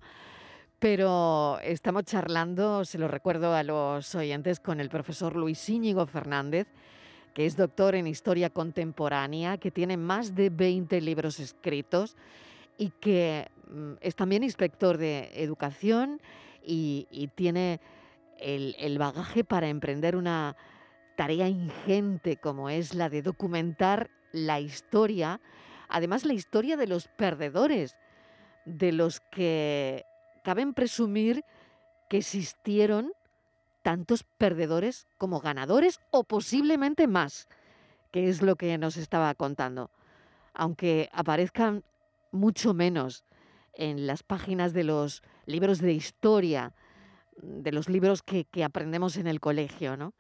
Pero 0.78 1.58
estamos 1.63 2.04
charlando, 2.04 2.86
se 2.86 3.00
lo 3.00 3.08
recuerdo 3.08 3.56
a 3.56 3.63
los 3.63 4.13
oyentes, 4.13 4.60
con 4.60 4.80
el 4.80 4.89
profesor 4.89 5.36
Luis 5.36 5.67
Íñigo 5.69 6.06
Fernández, 6.06 6.67
que 7.34 7.45
es 7.45 7.56
doctor 7.56 7.95
en 7.95 8.08
Historia 8.08 8.50
Contemporánea, 8.50 9.58
que 9.58 9.71
tiene 9.71 9.98
más 9.98 10.36
de 10.36 10.50
20 10.50 11.00
libros 11.02 11.39
escritos 11.39 12.15
y 12.77 12.89
que 12.89 13.49
mm, 13.69 13.93
es 14.01 14.15
también 14.15 14.43
inspector 14.43 14.97
de 14.97 15.31
educación 15.35 16.21
y, 16.63 17.29
tiene 17.35 17.79
el, 18.39 18.75
el 18.79 18.97
bagaje 18.97 19.43
para 19.43 19.67
emprender 19.67 20.15
una 20.15 20.55
tarea 21.15 21.47
ingente 21.47 22.38
como 22.38 22.69
es 22.69 22.93
la 22.95 23.09
de 23.09 23.21
documentar 23.21 24.09
la 24.31 24.59
historia, 24.59 25.39
además 25.88 26.25
la 26.25 26.33
historia 26.33 26.75
de 26.75 26.88
los 26.88 27.07
perdedores, 27.07 27.95
de 28.65 28.91
los 28.91 29.19
que 29.19 30.05
caben 30.43 30.73
presumir 30.73 31.43
que 32.09 32.17
existieron 32.17 33.13
tantos 33.81 34.23
perdedores 34.23 35.07
como 35.17 35.39
ganadores 35.39 35.99
o 36.11 36.23
posiblemente 36.23 37.07
más, 37.07 37.47
que 38.11 38.29
es 38.29 38.41
lo 38.41 38.55
que 38.55 38.77
nos 38.77 38.97
estaba 38.97 39.33
contando. 39.35 39.91
Aunque 40.53 41.09
aparezcan 41.13 41.83
mucho 42.36 42.74
menos 42.74 43.24
en 43.74 44.08
las 44.08 44.24
páginas 44.24 44.74
de 44.74 44.84
los 44.84 45.24
libros 45.45 45.80
de 45.80 45.93
historia, 45.93 46.74
de 47.41 47.71
los 47.71 47.89
libros 47.89 48.24
que, 48.24 48.45
aprendemos 48.63 49.17
en 49.17 49.28
el 49.28 49.39
colegio, 49.39 49.98
¿no? 49.98 50.13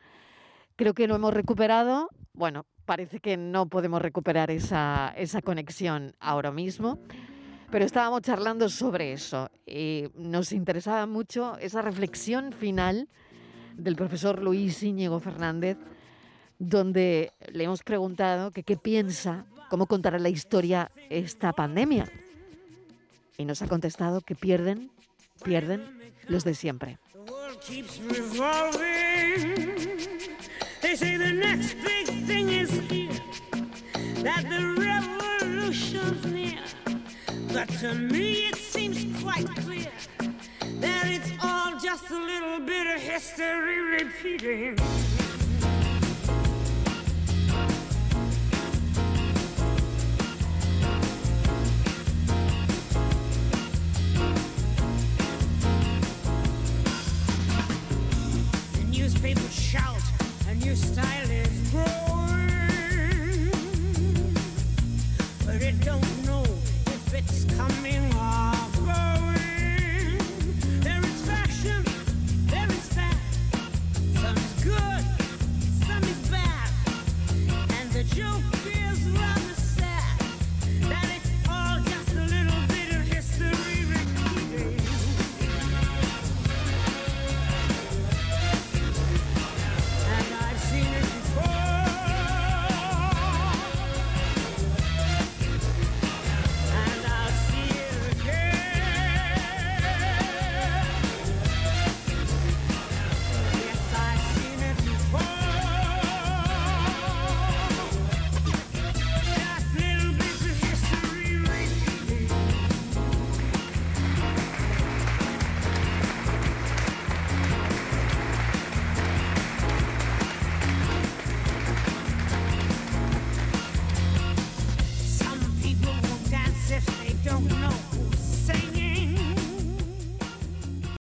Creo 0.75 0.93
que 0.93 1.07
lo 1.07 1.15
hemos 1.15 1.33
recuperado. 1.33 2.09
Bueno, 2.33 2.65
parece 2.85 3.19
que 3.19 3.37
no 3.37 3.67
podemos 3.67 4.01
recuperar 4.01 4.51
esa, 4.51 5.13
conexión 5.43 6.15
ahora 6.19 6.51
mismo. 6.51 6.99
Pero 7.71 7.85
estábamos 7.85 8.21
charlando 8.21 8.69
sobre 8.69 9.11
eso 9.11 9.49
y 9.65 10.05
nos 10.15 10.51
interesaba 10.51 11.07
mucho 11.07 11.57
esa 11.57 11.81
reflexión 11.81 12.53
final 12.53 13.09
del 13.75 13.95
profesor 13.95 14.41
Luis 14.41 14.83
Íñigo 14.83 15.19
Fernández, 15.19 15.77
donde 16.59 17.33
le 17.51 17.63
hemos 17.63 17.81
preguntado 17.83 18.51
qué 18.51 18.77
piensa, 18.77 19.45
cómo 19.75 19.87
contará 19.87 20.17
la 20.19 20.29
historia 20.29 20.89
esta 21.09 21.51
pandemia. 21.51 22.09
Y 23.37 23.43
nos 23.43 23.61
ha 23.61 23.67
contestado 23.67 24.21
que 24.21 24.33
pierden, 24.33 24.89
pierden 25.43 26.13
los 26.29 26.45
de 26.45 26.55
siempre. 26.55 26.97
That 40.81 41.07
it's 41.07 41.31
all 41.41 41.79
just 41.79 42.11
a 42.11 42.19
little 42.19 42.59
bit 42.59 42.85
of 42.87 43.01
history 43.01 43.79
repeating. 43.97 44.75